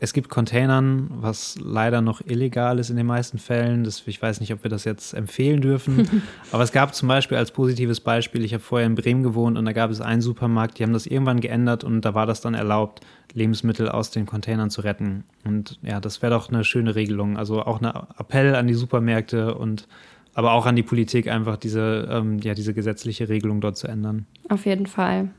[0.00, 3.82] Es gibt Containern, was leider noch illegal ist in den meisten Fällen.
[3.82, 6.22] Das, ich weiß nicht, ob wir das jetzt empfehlen dürfen.
[6.52, 9.64] Aber es gab zum Beispiel als positives Beispiel, ich habe vorher in Bremen gewohnt und
[9.64, 12.54] da gab es einen Supermarkt, die haben das irgendwann geändert und da war das dann
[12.54, 13.00] erlaubt,
[13.32, 15.24] Lebensmittel aus den Containern zu retten.
[15.44, 17.36] Und ja, das wäre doch eine schöne Regelung.
[17.36, 19.88] Also auch ein Appell an die Supermärkte und
[20.34, 24.26] aber auch an die Politik, einfach diese, ähm, ja, diese gesetzliche Regelung dort zu ändern.
[24.48, 25.30] Auf jeden Fall.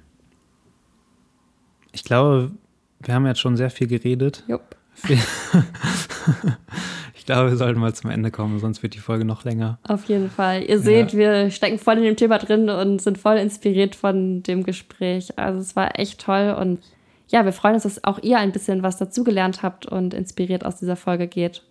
[1.93, 2.51] Ich glaube,
[3.01, 4.43] wir haben jetzt schon sehr viel geredet.
[4.47, 4.75] Jupp.
[7.15, 9.79] ich glaube, wir sollten mal zum Ende kommen, sonst wird die Folge noch länger.
[9.83, 10.63] Auf jeden Fall.
[10.63, 11.19] Ihr seht, ja.
[11.19, 15.37] wir stecken voll in dem Thema drin und sind voll inspiriert von dem Gespräch.
[15.37, 16.79] Also es war echt toll und
[17.29, 20.77] ja, wir freuen uns, dass auch ihr ein bisschen was dazugelernt habt und inspiriert aus
[20.77, 21.63] dieser Folge geht.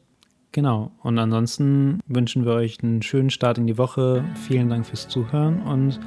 [0.52, 0.92] Genau.
[1.02, 4.24] Und ansonsten wünschen wir euch einen schönen Start in die Woche.
[4.46, 6.00] Vielen Dank fürs Zuhören und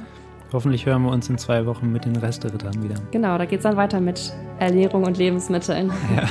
[0.52, 2.96] Hoffentlich hören wir uns in zwei Wochen mit den Resterittern wieder.
[3.10, 5.90] Genau, da geht es dann weiter mit Ernährung und Lebensmitteln.
[6.14, 6.28] Ja.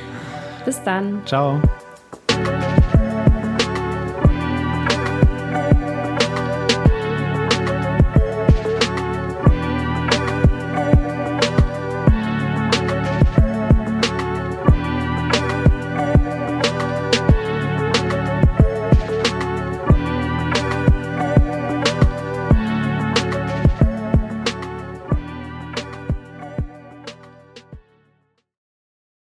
[0.64, 1.22] Bis dann.
[1.24, 1.60] Ciao.